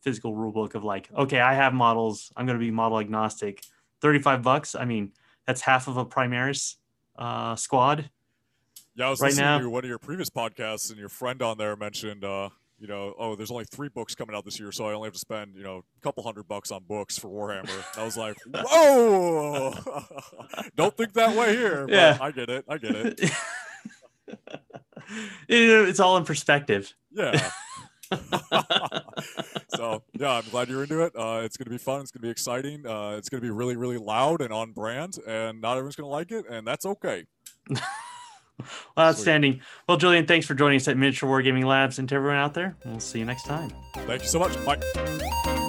[0.02, 2.32] physical rule book of like okay, I have models.
[2.36, 3.64] I'm going to be model agnostic.
[4.02, 4.76] Thirty five bucks.
[4.76, 5.14] I mean,
[5.48, 6.76] that's half of a Primaris
[7.18, 8.10] uh, squad
[8.96, 9.60] yeah, I was right listening now.
[9.60, 13.14] to one of your previous podcasts, and your friend on there mentioned, uh, you know,
[13.18, 15.56] oh, there's only three books coming out this year, so I only have to spend,
[15.56, 17.98] you know, a couple hundred bucks on books for Warhammer.
[17.98, 19.74] I was like, whoa!
[20.76, 21.86] Don't think that way here.
[21.90, 22.66] yeah, I get it.
[22.68, 23.32] I get it.
[25.50, 26.94] it's all in perspective.
[27.12, 27.50] Yeah.
[29.70, 31.14] so yeah, I'm glad you're into it.
[31.16, 32.02] Uh, it's going to be fun.
[32.02, 32.86] It's going to be exciting.
[32.86, 36.08] Uh, it's going to be really, really loud and on brand, and not everyone's going
[36.08, 37.26] to like it, and that's okay.
[38.96, 39.62] well, outstanding.
[39.88, 42.76] Well, Julian, thanks for joining us at Miniature Wargaming Labs, and to everyone out there,
[42.86, 43.72] we'll see you next time.
[43.94, 44.54] Thank you so much.
[44.66, 45.62] Bye.